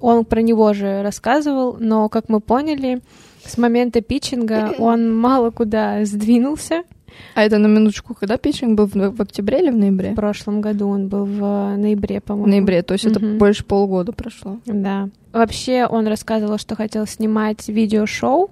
он 0.00 0.24
про 0.24 0.42
него 0.42 0.72
же 0.72 1.02
рассказывал, 1.02 1.76
но, 1.80 2.08
как 2.08 2.28
мы 2.28 2.40
поняли, 2.40 3.00
с 3.44 3.58
момента 3.58 4.00
питчинга 4.00 4.74
он 4.78 5.16
мало 5.16 5.50
куда 5.50 6.04
сдвинулся, 6.04 6.84
а 7.34 7.42
это 7.42 7.58
на 7.58 7.66
минуточку, 7.66 8.14
когда 8.14 8.36
питчинг 8.36 8.76
был 8.76 8.86
в, 8.86 9.20
октябре 9.20 9.60
или 9.60 9.70
в 9.70 9.76
ноябре? 9.76 10.12
В 10.12 10.16
прошлом 10.16 10.60
году 10.60 10.88
он 10.88 11.08
был 11.08 11.24
в 11.24 11.76
ноябре, 11.76 12.20
по-моему. 12.20 12.46
В 12.46 12.48
ноябре, 12.48 12.82
то 12.82 12.94
есть 12.94 13.06
угу. 13.06 13.12
это 13.12 13.20
больше 13.20 13.64
полгода 13.64 14.12
прошло. 14.12 14.58
Да. 14.66 15.08
Вообще 15.32 15.86
он 15.86 16.06
рассказывал, 16.06 16.58
что 16.58 16.74
хотел 16.76 17.06
снимать 17.06 17.68
видеошоу, 17.68 18.50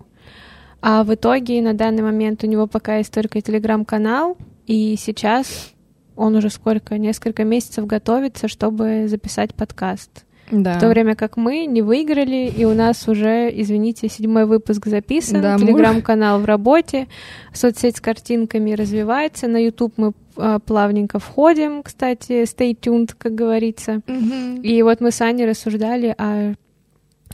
а 0.81 1.03
в 1.03 1.12
итоге 1.14 1.61
на 1.61 1.75
данный 1.75 2.03
момент 2.03 2.44
у 2.44 2.47
него 2.47 2.66
пока 2.66 2.99
есть 2.99 3.12
только 3.12 3.40
телеграм-канал, 3.40 4.37
и 4.66 4.97
сейчас 4.97 5.73
он 6.14 6.37
уже 6.37 6.51
сколько, 6.51 6.99
несколько 6.99 7.44
месяцев 7.44 7.87
готовится, 7.87 8.49
чтобы 8.49 9.07
записать 9.09 9.55
подкаст. 9.55 10.25
Да. 10.51 10.75
В 10.75 10.81
то 10.81 10.89
время 10.89 11.15
как 11.15 11.37
мы 11.37 11.67
не 11.67 11.83
выиграли, 11.83 12.53
и 12.55 12.65
у 12.65 12.75
нас 12.75 13.07
уже, 13.09 13.51
извините, 13.53 14.09
седьмой 14.09 14.47
выпуск 14.47 14.87
записан, 14.87 15.43
да, 15.43 15.59
телеграм-канал 15.59 16.41
в 16.41 16.45
работе, 16.45 17.09
соцсеть 17.53 17.97
с 17.97 18.01
картинками 18.01 18.73
развивается, 18.73 19.49
на 19.49 19.63
YouTube 19.63 19.95
мы 19.97 20.13
а, 20.37 20.59
плавненько 20.59 21.19
входим, 21.19 21.83
кстати, 21.83 22.43
stay 22.45 22.79
tuned, 22.79 23.15
как 23.17 23.35
говорится. 23.35 24.01
Угу. 24.07 24.63
И 24.63 24.83
вот 24.83 25.01
мы 25.01 25.11
с 25.11 25.21
Аней 25.21 25.47
рассуждали, 25.47 26.15
а 26.17 26.55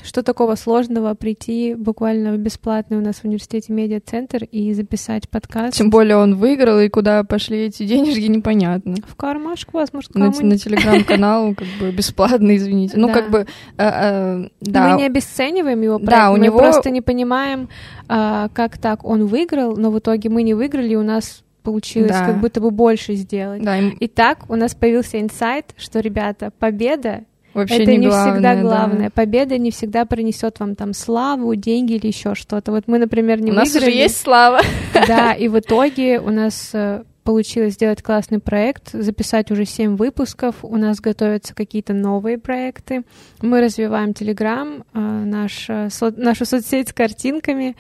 что 0.02 0.22
такого 0.22 0.54
сложного 0.54 1.14
прийти 1.14 1.74
буквально 1.74 2.32
в 2.32 2.38
бесплатный 2.38 2.98
у 2.98 3.00
нас 3.00 3.16
в 3.16 3.24
университете 3.24 3.72
медиа-центр 3.72 4.44
и 4.44 4.72
записать 4.74 5.28
подкаст? 5.28 5.76
Тем 5.76 5.90
более 5.90 6.16
он 6.16 6.36
выиграл, 6.36 6.80
и 6.80 6.88
куда 6.88 7.24
пошли 7.24 7.66
эти 7.66 7.84
денежки, 7.84 8.26
непонятно. 8.26 8.96
В 9.06 9.14
кармашку 9.14 9.78
вас, 9.78 9.92
может, 9.92 10.14
На, 10.14 10.26
на 10.26 10.58
телеграм-канал 10.58 11.54
как 11.56 11.68
бы 11.80 11.90
бесплатно, 11.92 12.56
извините. 12.56 12.96
Ну, 12.98 13.12
как 13.12 13.30
бы, 13.30 13.46
э, 13.76 13.84
э, 13.84 14.48
да. 14.60 14.90
Мы 14.90 14.98
не 14.98 15.06
обесцениваем 15.06 15.80
его 15.80 15.98
проект, 15.98 16.10
да, 16.10 16.30
у 16.30 16.36
мы 16.36 16.44
него... 16.44 16.58
просто 16.58 16.90
не 16.90 17.00
понимаем, 17.00 17.68
а, 18.08 18.48
как 18.48 18.78
так 18.78 19.04
он 19.04 19.26
выиграл, 19.26 19.76
но 19.76 19.90
в 19.90 19.98
итоге 19.98 20.28
мы 20.28 20.42
не 20.42 20.54
выиграли, 20.54 20.90
и 20.90 20.96
у 20.96 21.02
нас 21.02 21.42
получилось 21.62 22.10
да. 22.10 22.26
как 22.26 22.40
будто 22.40 22.60
бы 22.60 22.70
больше 22.70 23.14
сделать. 23.14 23.62
Да, 23.62 23.78
им... 23.78 23.90
И 23.98 24.06
так 24.06 24.48
у 24.48 24.56
нас 24.56 24.74
появился 24.74 25.20
инсайт, 25.20 25.74
что, 25.76 26.00
ребята, 26.00 26.52
победа 26.58 27.24
Вообще 27.54 27.82
это 27.82 27.92
не, 27.92 27.98
не 27.98 28.06
главное, 28.08 28.32
всегда 28.32 28.56
главное. 28.60 29.04
Да. 29.06 29.10
Победа 29.10 29.58
не 29.58 29.70
всегда 29.70 30.04
принесет 30.04 30.60
вам 30.60 30.74
там 30.74 30.92
славу, 30.92 31.54
деньги 31.54 31.94
или 31.94 32.08
еще 32.08 32.34
что-то. 32.34 32.72
Вот 32.72 32.84
мы, 32.86 32.98
например, 32.98 33.40
не 33.40 33.52
у 33.52 33.54
выиграли. 33.54 33.70
У 33.70 33.74
нас 33.74 33.76
уже 33.76 33.90
есть 33.90 34.20
слава. 34.20 34.60
Да, 35.06 35.32
и 35.32 35.48
в 35.48 35.58
итоге 35.58 36.18
у 36.20 36.30
нас 36.30 36.70
э, 36.72 37.02
получилось 37.24 37.74
сделать 37.74 38.02
классный 38.02 38.38
проект, 38.38 38.90
записать 38.92 39.50
уже 39.50 39.64
семь 39.64 39.96
выпусков. 39.96 40.56
У 40.62 40.76
нас 40.76 41.00
готовятся 41.00 41.54
какие-то 41.54 41.92
новые 41.92 42.38
проекты. 42.38 43.02
Мы 43.40 43.60
развиваем 43.60 44.14
Телеграм, 44.14 44.84
э, 44.92 44.98
наш, 44.98 45.66
э, 45.68 45.88
нашу 46.16 46.44
соцсеть 46.44 46.90
с 46.90 46.92
картинками. 46.92 47.76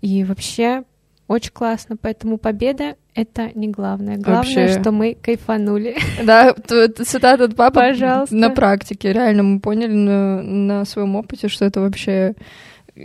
И 0.00 0.24
вообще 0.24 0.84
очень 1.28 1.52
классно. 1.52 1.96
Поэтому 1.96 2.38
победа 2.38 2.96
это 3.14 3.50
не 3.54 3.68
главное. 3.68 4.16
Главное, 4.16 4.36
Вообще. 4.36 4.80
что 4.80 4.92
мы 4.92 5.14
кайфанули. 5.14 5.96
Да, 6.24 6.54
цитата 7.04 7.44
от 7.44 7.56
папы 7.56 7.80
Пожалуйста. 7.80 8.34
на 8.34 8.50
практике. 8.50 9.12
Реально 9.12 9.42
мы 9.42 9.60
поняли 9.60 9.92
на, 9.92 10.42
на 10.42 10.84
своем 10.84 11.16
опыте, 11.16 11.48
что 11.48 11.64
это 11.64 11.80
вообще 11.80 12.34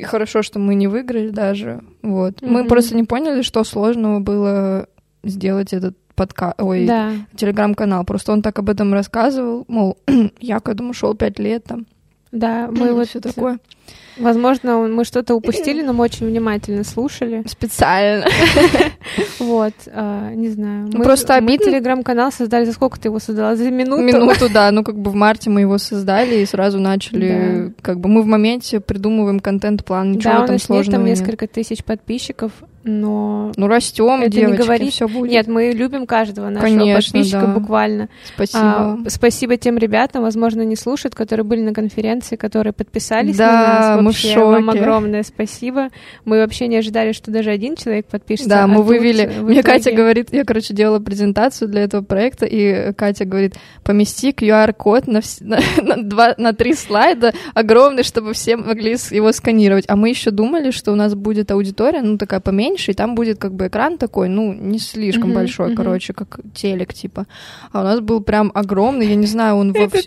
хорошо, 0.04 0.42
что 0.42 0.60
мы 0.60 0.76
не 0.76 0.88
выиграли 0.88 1.30
даже. 1.30 1.82
Вот. 2.02 2.42
Mm-hmm. 2.42 2.50
Мы 2.50 2.66
просто 2.66 2.96
не 2.96 3.04
поняли, 3.04 3.42
что 3.42 3.64
сложного 3.64 4.20
было 4.20 4.88
сделать 5.24 5.74
этот 5.74 5.98
подка... 6.16 6.54
Ой, 6.58 6.86
да. 6.86 7.12
телеграм-канал. 7.36 8.04
Просто 8.04 8.32
он 8.32 8.42
так 8.42 8.60
об 8.60 8.70
этом 8.70 8.94
рассказывал, 8.94 9.66
мол, 9.68 9.98
я 10.40 10.60
к 10.60 10.68
этому 10.68 10.94
шел 10.94 11.16
пять 11.16 11.40
лет 11.40 11.64
там. 11.66 11.86
Да, 12.32 12.70
мы 12.72 12.94
вот 12.94 13.08
все 13.08 13.20
такое. 13.20 13.60
Возможно, 14.20 14.80
мы 14.88 15.06
что-то 15.06 15.36
упустили, 15.36 15.82
но 15.86 15.94
мы 15.94 16.04
очень 16.04 16.28
внимательно 16.28 16.84
слушали. 16.84 17.44
Специально. 17.48 18.26
Вот, 19.40 19.74
а, 19.88 20.34
не 20.34 20.50
знаю. 20.50 20.90
Мы 20.92 21.04
просто 21.04 21.36
обидно. 21.36 21.66
телеграм-канал 21.66 22.32
создали. 22.32 22.66
За 22.66 22.74
сколько 22.74 23.00
ты 23.00 23.08
его 23.08 23.20
создала? 23.20 23.56
За 23.56 23.70
минуту? 23.72 24.02
Минуту, 24.02 24.50
да. 24.54 24.70
Ну, 24.72 24.84
как 24.84 24.98
бы 24.98 25.12
в 25.12 25.16
марте 25.16 25.50
мы 25.50 25.62
его 25.62 25.78
создали 25.78 26.42
и 26.42 26.46
сразу 26.46 26.80
начали... 26.80 27.74
Как 27.82 28.00
бы 28.00 28.10
мы 28.10 28.22
в 28.22 28.26
моменте 28.26 28.80
придумываем 28.80 29.40
контент-план, 29.40 30.14
ничего 30.14 30.46
там 30.46 30.60
сложного 30.60 31.06
нет. 31.06 31.18
там 31.18 31.26
несколько 31.26 31.48
тысяч 31.48 31.84
подписчиков, 31.84 32.52
но... 32.88 33.52
Ну, 33.56 33.68
растем, 33.68 34.22
это 34.22 34.30
девочки, 34.30 34.60
не 34.60 34.66
говорит... 34.66 34.94
все 34.94 35.08
будет. 35.08 35.32
Нет, 35.32 35.48
мы 35.48 35.72
любим 35.72 36.08
каждого 36.08 36.50
нашего 36.50 36.70
Конечно, 36.70 37.02
подписчика 37.02 37.42
да. 37.42 37.48
буквально. 37.48 38.10
Спасибо. 38.34 38.62
А, 38.64 38.98
спасибо 39.08 39.58
тем 39.58 39.78
ребятам, 39.78 40.24
возможно, 40.24 40.62
не 40.62 40.76
слушают, 40.76 41.16
которые 41.16 41.44
были 41.46 41.62
на 41.62 41.74
конференции, 41.74 42.36
которые 42.36 42.74
подписались 42.74 43.38
да, 43.38 43.48
на 43.48 43.62
нас. 43.62 44.04
Вообще, 44.04 44.04
мы 44.04 44.12
в 44.12 44.18
шоке. 44.18 44.40
Вам 44.40 44.70
огромное 44.70 45.24
спасибо. 45.24 45.90
Мы 46.26 46.40
вообще 46.40 46.68
не 46.68 46.78
ожидали, 46.78 47.12
что 47.12 47.32
даже 47.32 47.50
один 47.50 47.76
человек 47.76 48.08
подпишется. 48.08 48.50
Да, 48.50 48.68
мы 48.68 48.78
а 48.78 48.82
вывели. 48.82 49.32
Мне 49.42 49.64
Катя 49.64 49.92
говорит, 49.92 50.30
я, 50.32 50.46
короче, 50.46 50.74
делала 50.74 51.00
презентацию 51.00 51.68
для 51.68 51.82
этого 51.82 52.02
проекта, 52.04 52.46
и 52.46 52.94
Катя 52.94 53.26
говорит, 53.26 53.56
помести 53.84 54.32
QR-код 54.32 55.08
на, 55.08 55.22
вс... 55.22 55.42
на, 55.42 55.60
на, 55.82 56.04
два, 56.04 56.36
на 56.38 56.54
три 56.54 56.74
слайда 56.74 57.34
огромный, 57.54 58.04
чтобы 58.04 58.34
все 58.34 58.58
могли 58.58 58.92
его 59.12 59.32
сканировать. 59.32 59.86
А 59.88 59.96
мы 59.96 60.10
еще 60.10 60.32
думали, 60.32 60.72
что 60.72 60.92
у 60.92 60.96
нас 60.96 61.16
будет 61.16 61.52
аудитория, 61.52 62.02
ну, 62.02 62.18
такая 62.18 62.40
поменьше, 62.40 62.77
поменьше, 62.78 62.92
и 62.92 62.94
там 62.94 63.16
будет 63.16 63.40
как 63.40 63.54
бы 63.54 63.68
экран 63.68 63.98
такой, 63.98 64.30
ну, 64.30 64.54
не 64.54 64.80
слишком 64.80 65.32
mm-hmm, 65.32 65.36
большой, 65.36 65.72
mm-hmm. 65.72 65.76
короче, 65.76 66.14
как 66.14 66.40
телек, 66.54 66.94
типа. 66.94 67.26
А 67.72 67.82
у 67.82 67.84
нас 67.84 68.00
был 68.00 68.22
прям 68.22 68.52
огромный, 68.54 69.08
я 69.08 69.16
не 69.16 69.28
знаю, 69.28 69.56
он 69.56 69.74
во, 69.74 69.88
вс... 69.88 70.06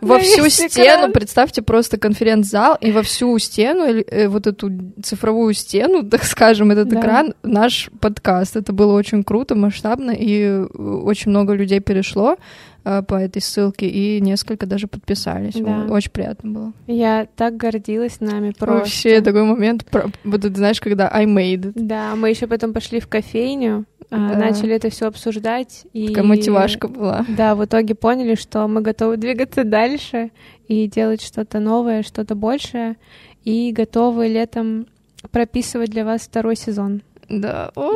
во 0.00 0.18
всю 0.18 0.48
стену, 0.48 1.12
представьте, 1.12 1.62
просто 1.62 1.98
конференц-зал, 1.98 2.76
и 2.80 2.92
во 2.92 3.02
всю 3.02 3.38
стену, 3.38 3.84
э, 3.84 4.28
вот 4.28 4.46
эту 4.46 4.70
цифровую 5.02 5.54
стену, 5.54 6.02
так 6.10 6.24
скажем, 6.24 6.70
этот 6.70 6.88
да. 6.88 7.00
экран, 7.00 7.34
наш 7.42 7.90
подкаст. 8.00 8.56
Это 8.56 8.72
было 8.72 8.94
очень 8.94 9.22
круто, 9.22 9.54
масштабно, 9.54 10.12
и 10.12 10.42
э, 10.42 10.66
очень 11.04 11.30
много 11.30 11.54
людей 11.54 11.80
перешло. 11.80 12.36
Э, 12.84 13.02
по 13.02 13.14
этой 13.14 13.40
ссылке, 13.40 13.86
и 13.86 14.20
несколько 14.20 14.66
даже 14.66 14.88
подписались. 14.88 15.54
Да. 15.54 15.86
Очень 15.88 16.10
приятно 16.10 16.50
было. 16.50 16.72
Я 16.88 17.28
так 17.36 17.56
гордилась 17.56 18.20
нами 18.20 18.50
просто. 18.50 18.78
Вообще 18.78 19.20
такой 19.20 19.44
момент, 19.44 19.86
вот 20.24 20.40
ты 20.40 20.52
знаешь, 20.52 20.80
когда 20.80 21.08
I 21.08 21.26
made 21.26 21.66
it. 21.66 21.72
Да, 21.76 22.16
мы 22.16 22.30
еще 22.30 22.48
потом 22.48 22.72
пошли 22.72 22.98
в 22.98 23.06
кофейню, 23.06 23.84
а, 24.10 24.30
да. 24.30 24.36
начали 24.36 24.74
это 24.74 24.90
все 24.90 25.06
обсуждать. 25.06 25.84
И... 25.92 26.08
Такая 26.08 26.24
мотивашка 26.24 26.88
была. 26.88 27.24
Да, 27.28 27.54
в 27.54 27.64
итоге 27.64 27.94
поняли, 27.94 28.34
что 28.34 28.66
мы 28.66 28.80
готовы 28.80 29.16
двигаться 29.16 29.62
дальше 29.62 30.32
и 30.66 30.88
делать 30.88 31.22
что-то 31.22 31.60
новое, 31.60 32.02
что-то 32.02 32.34
большее, 32.34 32.96
и 33.44 33.70
готовы 33.70 34.26
летом 34.26 34.86
прописывать 35.30 35.90
для 35.90 36.04
вас 36.04 36.22
второй 36.22 36.56
сезон. 36.56 37.02
Да, 37.28 37.70
о, 37.76 37.92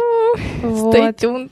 вот. 0.63 0.95
stay 0.95 1.13
tuned. 1.13 1.51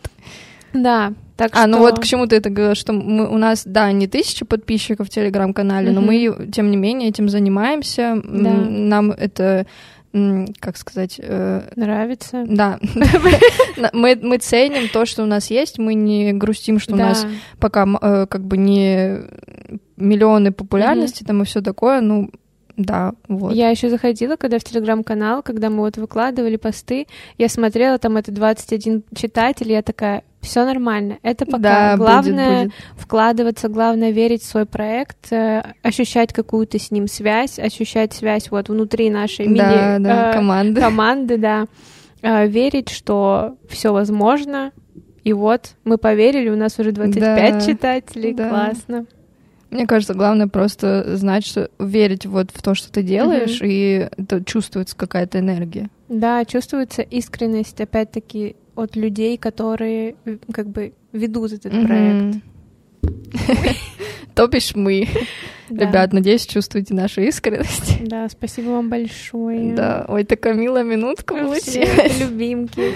Да, 0.73 1.15
так 1.37 1.51
а, 1.55 1.67
ну 1.67 1.75
что... 1.75 1.79
ну 1.79 1.79
вот 1.79 2.01
к 2.01 2.05
чему 2.05 2.27
ты 2.27 2.37
это 2.37 2.51
говоришь, 2.51 2.79
что 2.79 2.93
мы, 2.93 3.29
у 3.29 3.39
нас, 3.39 3.63
да, 3.65 3.91
не 3.93 4.07
тысяча 4.07 4.45
подписчиков 4.45 5.09
в 5.09 5.11
Телеграм-канале, 5.11 5.91
mm-hmm. 5.91 5.95
но 5.95 6.01
мы, 6.01 6.51
тем 6.53 6.71
не 6.71 6.77
менее, 6.77 7.09
этим 7.09 7.29
занимаемся. 7.29 8.21
Да. 8.25 8.51
Нам 8.51 9.11
это 9.11 9.67
как 10.61 10.77
сказать... 10.77 11.21
Э, 11.21 11.73
Нравится. 11.75 12.45
Да. 12.47 12.79
мы, 13.93 14.17
мы 14.23 14.39
ценим 14.39 14.89
то, 14.89 15.07
что 15.07 15.25
у 15.25 15.27
нас 15.27 15.51
есть, 15.51 15.81
мы 15.81 15.95
не 15.95 16.33
грустим, 16.33 16.79
что 16.79 16.95
у 16.95 16.97
нас 16.97 17.27
пока 17.59 17.85
э, 18.01 18.27
как 18.31 18.45
бы 18.45 18.57
не 18.57 19.23
миллионы 19.97 20.53
популярности 20.53 21.25
там 21.25 21.43
и 21.43 21.45
все 21.45 21.63
такое, 21.63 22.01
ну, 22.01 22.31
да, 22.77 23.13
вот. 23.29 23.55
Я 23.55 23.71
еще 23.71 23.89
заходила, 23.89 24.37
когда 24.37 24.59
в 24.59 24.65
телеграм-канал, 24.65 25.43
когда 25.43 25.71
мы 25.71 25.79
вот 25.79 25.97
выкладывали 25.97 26.57
посты, 26.57 27.07
я 27.39 27.49
смотрела, 27.49 27.99
там 27.99 28.17
это 28.17 28.33
21 28.33 29.05
читатель, 29.15 29.71
я 29.71 29.83
такая, 29.83 30.25
все 30.41 30.65
нормально, 30.65 31.19
это 31.23 31.47
пока. 31.47 31.59
Да, 31.59 31.97
главное 31.97 32.65
будет, 32.65 32.73
будет. 32.73 32.75
вкладываться, 32.97 33.69
главное 33.69 34.11
верить 34.11 34.43
в 34.43 34.47
свой 34.47 34.67
проект, 34.67 35.33
э, 35.33 35.63
ощущать 35.83 36.33
какую-то 36.33 36.79
с 36.79 36.91
ним 36.91 37.07
связь, 37.07 37.59
ощущать 37.59 38.13
связь 38.13 38.51
вот 38.51 38.69
внутри 38.69 39.09
нашей 39.09 39.47
мини 39.47 39.59
да, 39.59 39.99
да, 40.01 40.31
э, 40.31 40.35
команды. 40.35 40.81
команды, 40.81 41.39
да, 41.39 41.67
э, 42.23 42.49
верить, 42.49 42.91
что 42.91 43.57
все 43.69 43.93
возможно. 43.93 44.73
И 45.23 45.33
вот 45.33 45.71
мы 45.85 45.97
поверили, 45.97 46.51
у 46.51 46.57
нас 46.57 46.79
уже 46.79 46.93
25 46.93 47.21
да, 47.21 47.61
читателей, 47.61 48.35
да. 48.35 48.49
классно. 48.49 49.07
Мне 49.75 49.87
кажется, 49.89 50.15
главное 50.15 50.47
просто 50.47 51.17
знать, 51.17 51.45
что 51.45 51.69
верить 51.81 52.27
вот 52.27 52.53
в 52.55 52.63
то, 52.63 52.77
что 52.77 52.93
ты 52.93 53.03
делаешь, 53.03 53.61
mm-hmm. 53.61 53.69
и 53.69 54.09
это 54.17 54.45
чувствуется 54.45 54.97
какая-то 54.97 55.41
энергия. 55.41 55.91
Да, 56.09 56.45
чувствуется 56.45 57.03
искренность, 57.03 57.81
опять-таки, 57.81 58.55
от 58.77 58.95
людей, 58.95 59.37
которые 59.37 60.15
как 60.53 60.69
бы 60.69 60.93
ведут 61.13 61.53
этот 61.53 61.73
mm-hmm. 61.73 61.87
проект. 61.87 62.37
То 64.35 64.47
бишь 64.47 64.77
мы. 64.77 65.09
Ребят, 65.71 66.13
надеюсь, 66.13 66.47
чувствуете 66.47 66.95
нашу 66.95 67.23
искренность. 67.23 68.07
Да, 68.07 68.29
спасибо 68.29 68.71
вам 68.71 68.91
большое. 68.91 69.75
Да, 69.75 70.05
ой, 70.09 70.23
такая 70.23 70.55
милая 70.55 70.85
минутка 70.85 71.35
получилась. 71.35 72.21
Любимки. 72.21 72.93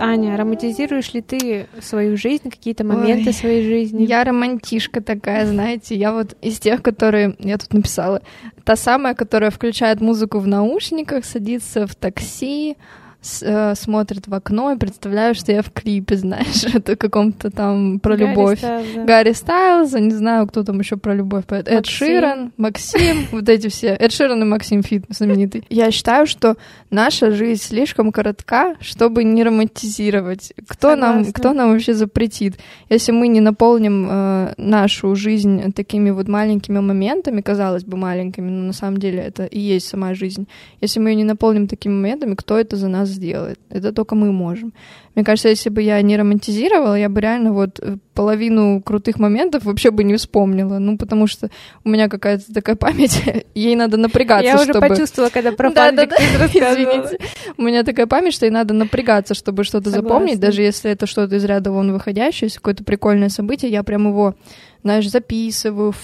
Аня, 0.00 0.36
романтизируешь 0.36 1.12
ли 1.12 1.20
ты 1.20 1.66
свою 1.80 2.16
жизнь, 2.16 2.48
какие-то 2.50 2.84
моменты 2.84 3.28
Ой, 3.28 3.34
своей 3.34 3.64
жизни? 3.64 4.04
Я 4.04 4.24
романтишка 4.24 5.02
такая, 5.02 5.46
знаете. 5.46 5.94
Я 5.94 6.12
вот 6.12 6.36
из 6.40 6.58
тех, 6.58 6.82
которые... 6.82 7.36
Я 7.38 7.58
тут 7.58 7.74
написала. 7.74 8.22
Та 8.64 8.76
самая, 8.76 9.14
которая 9.14 9.50
включает 9.50 10.00
музыку 10.00 10.38
в 10.38 10.46
наушниках, 10.46 11.24
садится 11.24 11.86
в 11.86 11.94
такси, 11.94 12.76
с, 13.22 13.42
э, 13.42 13.74
смотрит 13.74 14.28
в 14.28 14.34
окно 14.34 14.72
и 14.72 14.76
представляю, 14.76 15.34
что 15.34 15.52
я 15.52 15.62
в 15.62 15.70
клипе, 15.70 16.16
знаешь, 16.16 16.64
это 16.64 16.96
каком-то 16.96 17.50
там 17.50 18.00
про 18.00 18.16
Гарри 18.16 18.30
любовь. 18.30 18.58
Стайлза. 18.58 19.04
Гарри 19.04 19.32
Стайлза, 19.32 20.00
не 20.00 20.14
знаю, 20.14 20.46
кто 20.46 20.62
там 20.62 20.78
еще 20.78 20.96
про 20.96 21.14
любовь 21.14 21.44
поет. 21.44 21.68
Эд 21.68 21.86
Ширан, 21.86 22.52
Максим, 22.56 23.26
вот 23.32 23.48
эти 23.48 23.68
все. 23.68 23.88
Эд 23.88 24.12
Ширан 24.12 24.42
и 24.42 24.46
Максим 24.46 24.82
Фит 24.82 25.04
знаменитый. 25.08 25.64
Я 25.68 25.90
считаю, 25.90 26.26
что 26.26 26.56
наша 26.90 27.30
жизнь 27.30 27.62
слишком 27.62 28.10
коротка, 28.12 28.76
чтобы 28.80 29.24
не 29.24 29.44
романтизировать. 29.44 30.52
Кто 30.66 30.96
нам, 30.96 31.24
кто 31.32 31.52
нам 31.52 31.72
вообще 31.72 31.94
запретит? 31.94 32.58
Если 32.88 33.12
мы 33.12 33.28
не 33.28 33.40
наполним 33.40 34.08
э, 34.10 34.54
нашу 34.56 35.14
жизнь 35.14 35.72
такими 35.72 36.10
вот 36.10 36.28
маленькими 36.28 36.80
моментами, 36.80 37.42
казалось 37.42 37.84
бы, 37.84 37.96
маленькими, 37.96 38.48
но 38.48 38.66
на 38.66 38.72
самом 38.72 38.98
деле 38.98 39.20
это 39.20 39.44
и 39.44 39.58
есть 39.58 39.88
сама 39.88 40.14
жизнь. 40.14 40.48
Если 40.80 41.00
мы 41.00 41.10
ее 41.10 41.16
не 41.16 41.24
наполним 41.24 41.68
такими 41.68 41.92
моментами, 41.92 42.34
кто 42.34 42.58
это 42.58 42.76
за 42.76 42.88
нас 42.88 43.09
сделает. 43.10 43.58
Это 43.68 43.92
только 43.92 44.14
мы 44.14 44.32
можем. 44.32 44.72
Мне 45.14 45.24
кажется, 45.24 45.48
если 45.48 45.70
бы 45.70 45.82
я 45.82 46.00
не 46.02 46.16
романтизировала, 46.16 46.94
я 46.94 47.08
бы 47.08 47.20
реально 47.20 47.52
вот 47.52 47.80
э, 47.80 47.96
половину 48.14 48.80
крутых 48.80 49.18
моментов 49.18 49.64
вообще 49.64 49.90
бы 49.90 50.04
не 50.04 50.14
вспомнила. 50.16 50.78
Ну, 50.78 50.96
потому 50.96 51.26
что 51.26 51.50
у 51.84 51.88
меня 51.88 52.08
какая-то 52.08 52.52
такая 52.54 52.76
память, 52.76 53.22
ей 53.54 53.76
надо 53.76 53.96
напрягаться, 53.96 54.46
Я 54.46 54.58
чтобы... 54.58 54.78
уже 54.78 54.88
почувствовала, 54.88 55.30
когда 55.30 55.52
про 55.52 55.70
да, 55.70 55.92
да, 55.92 56.06
да. 56.06 56.16
Извините. 56.16 57.18
У 57.56 57.62
меня 57.62 57.82
такая 57.82 58.06
память, 58.06 58.34
что 58.34 58.46
ей 58.46 58.52
надо 58.52 58.74
напрягаться, 58.74 59.34
чтобы 59.34 59.64
что-то 59.64 59.90
запомнить, 59.90 60.40
даже 60.40 60.62
если 60.62 60.90
это 60.90 61.06
что-то 61.06 61.36
из 61.36 61.44
ряда 61.44 61.72
вон 61.72 61.92
выходящее, 61.92 62.46
если 62.46 62.58
какое-то 62.58 62.84
прикольное 62.84 63.28
событие, 63.28 63.70
я 63.70 63.82
прям 63.82 64.08
его, 64.08 64.34
знаешь, 64.82 65.10
записываю, 65.10 65.94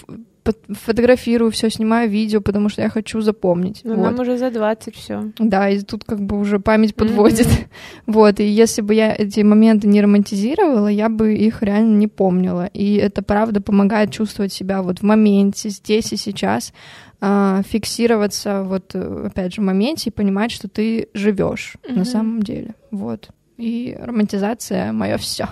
фотографирую 0.69 1.51
все, 1.51 1.71
снимаю 1.71 2.11
видео, 2.11 2.41
потому 2.41 2.69
что 2.69 2.83
я 2.83 2.89
хочу 2.89 3.21
запомнить. 3.21 3.81
Ну, 3.85 3.95
вот. 3.95 4.05
нам 4.05 4.21
уже 4.21 4.39
за 4.39 4.51
20 4.51 4.95
все. 4.95 5.33
Да, 5.39 5.69
и 5.69 5.81
тут 5.81 6.05
как 6.05 6.21
бы 6.21 6.39
уже 6.39 6.61
память 6.61 6.95
подводит. 6.95 7.47
Mm-hmm. 7.47 7.67
Вот, 8.07 8.41
и 8.41 8.45
если 8.45 8.83
бы 8.83 8.95
я 8.95 9.15
эти 9.15 9.41
моменты 9.41 9.89
не 9.89 10.01
романтизировала, 10.01 10.89
я 10.89 11.09
бы 11.09 11.35
их 11.35 11.63
реально 11.63 11.97
не 11.97 12.09
помнила. 12.09 12.67
И 12.73 12.95
это 12.95 13.23
правда 13.23 13.61
помогает 13.61 14.11
чувствовать 14.11 14.53
себя 14.53 14.83
вот 14.83 15.01
в 15.01 15.03
моменте, 15.03 15.69
здесь 15.71 16.13
и 16.13 16.17
сейчас, 16.17 16.73
а, 17.21 17.63
фиксироваться 17.69 18.63
вот 18.63 18.95
опять 18.95 19.55
же 19.55 19.61
в 19.61 19.65
моменте 19.65 20.11
и 20.11 20.13
понимать, 20.13 20.51
что 20.51 20.69
ты 20.69 21.09
живешь 21.15 21.77
mm-hmm. 21.83 21.99
на 21.99 22.05
самом 22.05 22.43
деле. 22.43 22.75
Вот 22.91 23.31
и 23.57 23.97
романтизация 23.99 24.93
мое 24.93 25.17
все. 25.17 25.49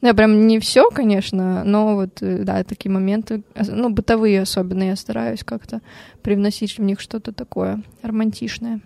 Ну, 0.00 0.08
я 0.08 0.14
прям 0.14 0.46
не 0.46 0.58
все, 0.58 0.90
конечно, 0.90 1.64
но 1.64 1.94
вот, 1.94 2.22
э, 2.22 2.44
да, 2.44 2.62
такие 2.64 2.90
моменты, 2.90 3.42
ну, 3.54 3.90
бытовые 3.90 4.42
особенно, 4.42 4.82
я 4.82 4.96
стараюсь 4.96 5.44
как-то 5.44 5.80
привносить 6.22 6.78
в 6.78 6.82
них 6.82 7.00
что-то 7.00 7.32
такое 7.32 7.82
романтичное. 8.02 8.80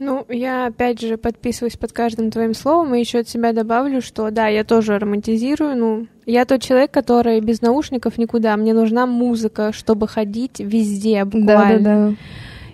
Ну, 0.00 0.24
я 0.28 0.66
опять 0.66 1.00
же 1.00 1.16
подписываюсь 1.16 1.76
под 1.76 1.92
каждым 1.92 2.30
твоим 2.30 2.54
словом 2.54 2.94
и 2.94 3.00
еще 3.00 3.20
от 3.20 3.28
себя 3.28 3.52
добавлю, 3.52 4.00
что 4.00 4.30
да, 4.30 4.46
я 4.46 4.62
тоже 4.62 4.96
романтизирую. 4.96 5.76
Ну, 5.76 6.06
я 6.24 6.44
тот 6.44 6.62
человек, 6.62 6.92
который 6.92 7.40
без 7.40 7.62
наушников 7.62 8.16
никуда. 8.16 8.56
Мне 8.56 8.74
нужна 8.74 9.06
музыка, 9.06 9.72
чтобы 9.72 10.06
ходить 10.06 10.60
везде 10.60 11.24
буквально. 11.24 11.78
Да, 11.80 11.84
да, 11.84 12.08
да. 12.10 12.14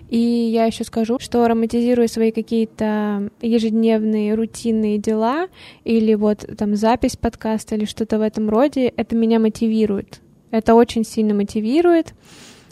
И 0.09 0.17
я 0.17 0.65
еще 0.65 0.83
скажу, 0.83 1.17
что 1.19 1.47
романтизируя 1.47 2.07
свои 2.07 2.31
какие-то 2.31 3.29
ежедневные 3.41 4.35
рутинные 4.35 4.97
дела 4.97 5.47
или 5.83 6.13
вот 6.13 6.45
там 6.57 6.75
запись 6.75 7.17
подкаста 7.17 7.75
или 7.75 7.85
что-то 7.85 8.19
в 8.19 8.21
этом 8.21 8.49
роде, 8.49 8.87
это 8.87 9.15
меня 9.15 9.39
мотивирует. 9.39 10.21
Это 10.51 10.75
очень 10.75 11.03
сильно 11.03 11.33
мотивирует. 11.33 12.13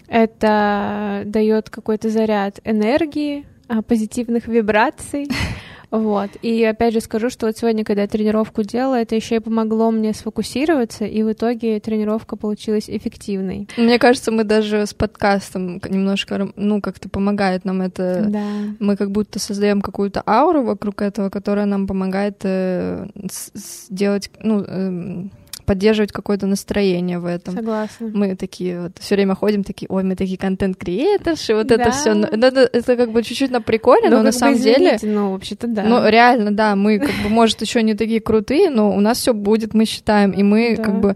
Это 0.08 1.24
дает 1.26 1.70
какой-то 1.70 2.10
заряд 2.10 2.60
энергии, 2.64 3.46
а, 3.68 3.82
позитивных 3.82 4.48
вибраций. 4.48 5.28
Вот. 5.94 6.32
И 6.42 6.64
опять 6.64 6.96
же 6.96 7.02
скажу, 7.02 7.30
что 7.30 7.46
вот 7.46 7.56
сегодня, 7.56 7.86
когда 7.86 8.02
я 8.02 8.08
тренировку 8.08 8.64
делала, 8.64 8.96
это 8.96 9.14
еще 9.14 9.36
и 9.36 9.40
помогло 9.40 9.92
мне 9.92 10.12
сфокусироваться, 10.12 11.06
и 11.06 11.22
в 11.22 11.32
итоге 11.32 11.80
тренировка 11.80 12.36
получилась 12.36 12.90
эффективной. 12.90 13.68
Мне 13.78 14.00
кажется, 14.00 14.32
мы 14.32 14.44
даже 14.44 14.88
с 14.88 14.96
подкастом 14.96 15.80
немножко, 15.88 16.52
ну, 16.56 16.82
как-то 16.82 17.10
помогает 17.10 17.64
нам 17.64 17.84
это. 17.84 18.26
Да. 18.28 18.44
Мы 18.80 18.98
как 18.98 19.12
будто 19.12 19.38
создаем 19.38 19.84
какую-то 19.84 20.24
ауру 20.26 20.64
вокруг 20.64 21.04
этого, 21.04 21.30
которая 21.30 21.68
нам 21.68 21.86
помогает 21.86 22.40
э, 22.42 23.06
сделать, 23.54 24.32
ну, 24.40 24.66
э, 24.68 25.26
поддерживать 25.64 26.12
какое-то 26.12 26.48
настроение 26.48 27.20
в 27.20 27.26
этом. 27.26 27.56
Согласна. 27.56 28.12
Мы 28.14 28.36
такие 28.36 28.82
вот 28.82 28.92
все 29.00 29.16
время 29.16 29.36
ходим 29.36 29.64
такие, 29.64 29.88
ой, 29.90 30.04
мы 30.04 30.16
такие 30.16 30.38
контент-креаторши, 30.38 31.56
вот 31.56 31.68
да. 31.68 31.76
это 31.76 31.92
все. 31.92 32.12
Это, 32.14 32.70
это 32.72 32.96
как 32.96 33.12
бы 33.12 33.24
чуть-чуть 33.24 33.52
на 33.52 33.62
приколе, 33.62 34.10
ну, 34.10 34.18
но 34.18 34.24
на 34.24 34.32
самом 34.32 34.60
деле. 34.60 34.98
Ну, 35.02 35.32
вообще-то 35.32 35.68
да. 35.68 35.84
Ну, 35.84 36.08
реально, 36.08 36.52
да, 36.52 36.76
мы 36.76 37.00
как 37.00 37.16
бы, 37.24 37.30
может, 37.30 37.62
еще 37.62 37.84
не 37.84 37.94
такие 37.94 38.22
крутые, 38.22 38.70
но 38.70 38.96
у 38.96 39.00
нас 39.00 39.20
все 39.20 39.34
будет, 39.34 39.74
мы 39.74 39.86
считаем, 39.86 40.32
и 40.32 40.44
мы 40.44 40.76
да. 40.78 40.84
как 40.84 41.00
бы 41.00 41.16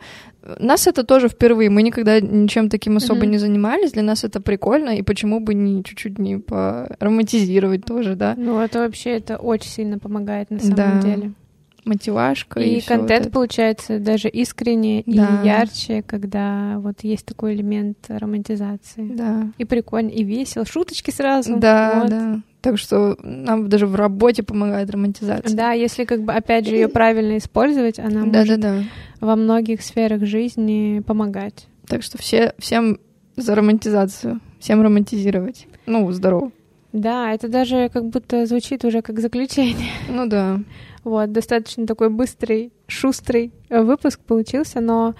нас 0.60 0.88
это 0.88 1.04
тоже 1.04 1.28
впервые. 1.28 1.70
Мы 1.70 1.84
никогда 1.84 2.20
ничем 2.22 2.70
таким 2.70 2.98
особо 2.98 3.22
mm-hmm. 3.24 3.28
не 3.28 3.38
занимались. 3.38 3.92
Для 3.92 4.04
нас 4.04 4.24
это 4.24 4.40
прикольно, 4.40 4.92
и 4.92 5.02
почему 5.02 5.40
бы 5.40 5.54
не 5.54 5.84
чуть-чуть 5.84 6.20
не 6.20 6.38
поромантизировать 6.38 7.86
тоже, 7.86 8.16
да? 8.16 8.36
Ну, 8.38 8.60
это 8.60 8.80
вообще 8.80 9.18
это 9.18 9.38
очень 9.38 9.70
сильно 9.70 10.00
помогает 10.00 10.50
на 10.50 10.60
самом 10.60 10.76
да. 10.76 11.02
деле 11.02 11.34
мотивашка. 11.88 12.60
И, 12.60 12.78
и 12.78 12.82
контент 12.82 13.26
вот 13.26 13.34
получается 13.34 14.00
даже 14.00 14.28
искренне 14.30 15.04
да. 15.06 15.42
и 15.44 15.48
ярче, 15.48 16.04
когда 16.04 16.76
вот 16.80 17.04
есть 17.04 17.26
такой 17.26 17.56
элемент 17.56 17.98
романтизации. 18.10 19.08
Да. 19.14 19.52
И 19.58 19.66
прикольно, 19.66 20.10
и 20.10 20.24
весело, 20.24 20.66
шуточки 20.66 21.12
сразу. 21.12 21.58
Да, 21.58 22.02
вот. 22.02 22.10
да. 22.10 22.42
Так 22.62 22.78
что 22.78 23.18
нам 23.22 23.70
даже 23.70 23.88
в 23.88 23.96
работе 23.96 24.44
помогает 24.44 24.90
романтизация. 24.90 25.56
Да, 25.56 25.72
если 25.72 26.04
как 26.04 26.24
бы 26.24 26.34
опять 26.34 26.68
же 26.68 26.76
ее 26.76 26.88
правильно 26.90 27.38
использовать, 27.38 28.00
она 28.00 28.26
да, 28.26 28.40
может 28.40 28.60
да, 28.60 28.74
да. 28.74 28.84
во 29.22 29.36
многих 29.36 29.82
сферах 29.82 30.26
жизни 30.26 31.02
помогать. 31.06 31.68
Так 31.88 32.04
что 32.04 32.18
все, 32.18 32.54
всем 32.60 33.00
за 33.38 33.56
романтизацию, 33.56 34.42
всем 34.60 34.82
романтизировать. 34.82 35.68
Ну, 35.86 36.12
здорово. 36.12 36.52
Да, 36.94 37.34
это 37.34 37.48
даже 37.48 37.90
как 37.94 38.06
будто 38.06 38.46
звучит 38.46 38.84
уже 38.86 39.02
как 39.02 39.20
заключение. 39.20 39.92
Ну 40.10 40.26
да. 40.28 40.60
Вот, 41.08 41.32
достаточно 41.32 41.88
такой 41.88 42.10
быстрый, 42.10 42.74
шустрый 42.88 43.54
выпуск 43.70 44.20
получился, 44.20 44.82
но 44.82 45.16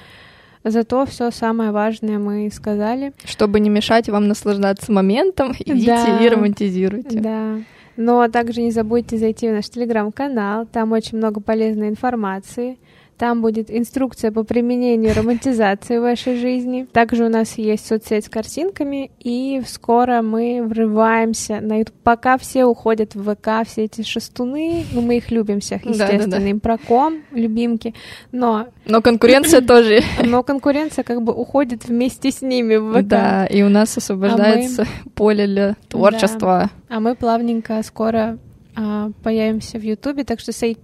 зато 0.66 1.06
все 1.06 1.32
самое 1.32 1.72
важное 1.72 2.20
мы 2.20 2.50
сказали. 2.52 3.14
Чтобы 3.24 3.62
не 3.62 3.70
мешать 3.70 4.10
вам 4.10 4.28
наслаждаться 4.28 4.92
моментом, 4.92 5.54
идите 5.60 5.86
да, 5.86 6.20
и 6.20 6.28
романтизируйте. 6.28 7.22
Да. 7.22 7.60
Но 7.96 8.28
также 8.28 8.64
не 8.64 8.72
забудьте 8.72 9.18
зайти 9.18 9.48
в 9.48 9.54
наш 9.54 9.70
телеграм-канал, 9.70 10.66
там 10.66 10.92
очень 10.92 11.20
много 11.20 11.40
полезной 11.40 11.88
информации. 11.88 12.80
Там 13.18 13.42
будет 13.42 13.72
инструкция 13.72 14.32
по 14.32 14.44
применению 14.44 15.16
романтизации 15.16 15.98
в 15.98 16.02
вашей 16.02 16.38
жизни. 16.38 16.88
Также 16.92 17.26
у 17.26 17.30
нас 17.30 17.58
есть 17.58 17.88
соцсеть 17.88 18.26
с 18.26 18.30
картинками, 18.30 19.10
и 19.20 19.62
скоро 19.66 20.22
мы 20.22 20.62
врываемся 20.64 21.60
на 21.60 21.80
YouTube. 21.80 21.96
Пока 22.04 22.38
все 22.38 22.66
уходят 22.66 23.16
в 23.16 23.34
ВК, 23.34 23.68
все 23.68 23.86
эти 23.86 24.04
шестуны, 24.04 24.86
ну, 24.92 25.02
мы 25.02 25.18
их 25.18 25.32
любим 25.32 25.62
всех, 25.62 25.84
естественно, 25.84 26.26
да, 26.26 26.38
да, 26.38 26.44
да. 26.44 26.50
им 26.50 26.60
проком, 26.60 27.24
любимки, 27.32 27.96
но... 28.32 28.68
Но 28.86 29.02
конкуренция 29.02 29.62
тоже. 29.68 30.02
Но 30.24 30.44
конкуренция 30.44 31.04
как 31.04 31.24
бы 31.24 31.34
уходит 31.34 31.86
вместе 31.86 32.32
с 32.32 32.42
ними 32.44 32.76
в 32.76 33.02
ВК. 33.02 33.08
Да, 33.08 33.46
и 33.48 33.64
у 33.64 33.70
нас 33.70 33.98
освобождается 33.98 34.84
а 34.84 34.86
мы... 34.86 35.12
поле 35.12 35.48
для 35.48 35.76
творчества. 35.90 36.70
Да. 36.88 36.98
А 36.98 37.00
мы 37.00 37.16
плавненько 37.16 37.82
скоро 37.82 38.38
а, 38.76 39.10
появимся 39.24 39.80
в 39.80 39.84
Ютубе, 39.84 40.24
так 40.24 40.40
что 40.40 40.52
stay, 40.52 40.78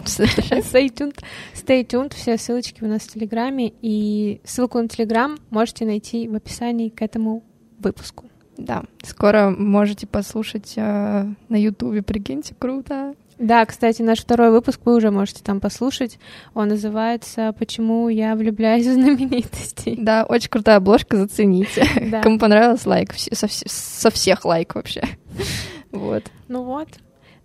stay 0.06 0.88
tuned, 0.88 1.18
stay 1.54 1.86
tuned, 1.86 2.14
все 2.14 2.36
ссылочки 2.36 2.82
у 2.82 2.86
нас 2.86 3.02
в 3.02 3.12
Телеграме, 3.12 3.72
и 3.82 4.40
ссылку 4.44 4.78
на 4.78 4.88
Телеграм 4.88 5.38
можете 5.50 5.84
найти 5.84 6.28
в 6.28 6.34
описании 6.34 6.88
к 6.88 7.02
этому 7.02 7.44
выпуску. 7.78 8.26
Да, 8.56 8.84
скоро 9.02 9.50
можете 9.50 10.06
послушать 10.06 10.74
э, 10.76 11.24
на 11.48 11.56
Ютубе, 11.56 12.02
прикиньте, 12.02 12.54
круто. 12.58 13.14
Да, 13.40 13.64
кстати, 13.64 14.02
наш 14.02 14.20
второй 14.20 14.50
выпуск 14.50 14.80
вы 14.84 14.94
уже 14.96 15.10
можете 15.10 15.42
там 15.42 15.60
послушать. 15.60 16.18
Он 16.52 16.68
называется 16.68 17.54
«Почему 17.58 18.10
я 18.10 18.36
влюбляюсь 18.36 18.86
в 18.86 18.92
знаменитостей». 18.92 19.96
Да, 19.98 20.26
очень 20.28 20.50
крутая 20.50 20.76
обложка, 20.76 21.16
зацените. 21.16 21.86
Да. 22.10 22.20
Кому 22.20 22.38
понравилось, 22.38 22.84
лайк. 22.84 23.14
Со, 23.14 23.46
со 23.48 24.10
всех 24.10 24.44
лайк 24.44 24.74
вообще. 24.74 25.02
Вот. 25.90 26.22
Ну 26.46 26.62
вот. 26.62 26.88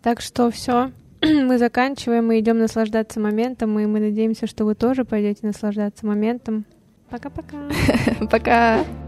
Так 0.04 0.22
что 0.22 0.52
все. 0.52 0.92
Мы 1.46 1.58
заканчиваем, 1.58 2.28
мы 2.28 2.40
идем 2.40 2.60
наслаждаться 2.60 3.20
моментом, 3.20 3.80
и 3.80 3.86
мы 3.86 4.00
надеемся, 4.00 4.48
что 4.48 4.66
вы 4.66 4.76
тоже 4.76 5.06
пойдете 5.06 5.48
наслаждаться 5.48 6.06
моментом. 6.06 6.66
Пока-пока. 7.10 7.58
Пока. 8.20 8.26
-пока. 8.26 8.30
Пока. 8.30 9.05